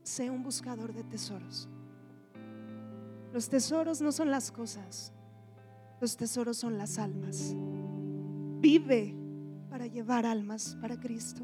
sé 0.02 0.28
un 0.28 0.42
buscador 0.42 0.92
de 0.92 1.04
tesoros. 1.04 1.70
Los 3.32 3.48
tesoros 3.48 4.02
no 4.02 4.12
son 4.12 4.30
las 4.30 4.52
cosas, 4.52 5.10
los 6.02 6.18
tesoros 6.18 6.58
son 6.58 6.76
las 6.76 6.98
almas. 6.98 7.54
Vive 8.60 9.27
para 9.68 9.86
llevar 9.86 10.26
almas 10.26 10.76
para 10.80 10.98
Cristo. 10.98 11.42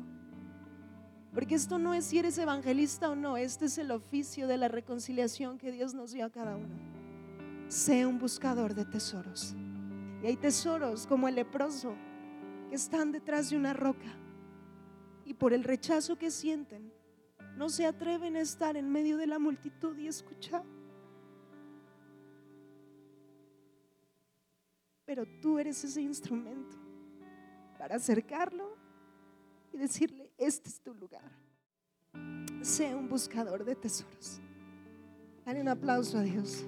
Porque 1.33 1.57
esto 1.57 1.79
no 1.79 1.95
es 1.95 2.05
si 2.05 2.19
eres 2.19 2.39
evangelista 2.39 3.11
o 3.11 3.17
no, 3.17 3.37
este 3.37 3.67
es 3.67 3.79
el 3.79 3.91
oficio 3.91 4.47
de 4.47 4.57
la 4.57 4.69
reconciliación 4.69 5.59
que 5.59 5.73
Dios 5.73 5.93
nos 5.95 6.13
dio 6.13 6.25
a 6.25 6.31
cada 6.31 6.57
uno. 6.57 6.75
Sé 7.69 8.07
un 8.07 8.19
buscador 8.19 8.75
de 8.75 8.85
tesoros. 8.85 9.55
Y 10.23 10.27
hay 10.27 10.37
tesoros 10.37 11.07
como 11.07 11.27
el 11.27 11.35
leproso 11.35 11.95
que 12.69 12.77
están 12.77 13.11
detrás 13.11 13.51
de 13.51 13.57
una 13.57 13.73
roca 13.73 14.17
y 15.25 15.35
por 15.35 15.53
el 15.53 15.65
rechazo 15.65 16.17
que 16.17 16.31
sienten 16.31 16.93
no 17.57 17.69
se 17.69 17.87
atreven 17.87 18.37
a 18.37 18.41
estar 18.41 18.77
en 18.77 18.91
medio 18.91 19.17
de 19.17 19.27
la 19.27 19.39
multitud 19.39 19.97
y 19.97 20.07
escuchar. 20.07 20.65
Pero 25.05 25.25
tú 25.41 25.59
eres 25.59 25.83
ese 25.85 26.01
instrumento 26.01 26.84
para 27.85 27.97
acercarlo 27.97 28.79
y 29.71 29.77
decirle, 29.77 30.33
este 30.39 30.71
es 30.71 30.81
tu 30.81 30.95
lugar. 30.95 31.31
Sé 32.63 32.95
un 32.95 33.11
buscador 33.11 33.63
de 33.63 33.75
tesoros. 33.75 34.41
Dale 35.45 35.61
un 35.61 35.69
aplauso 35.69 36.17
a 36.17 36.23
Dios. 36.23 36.65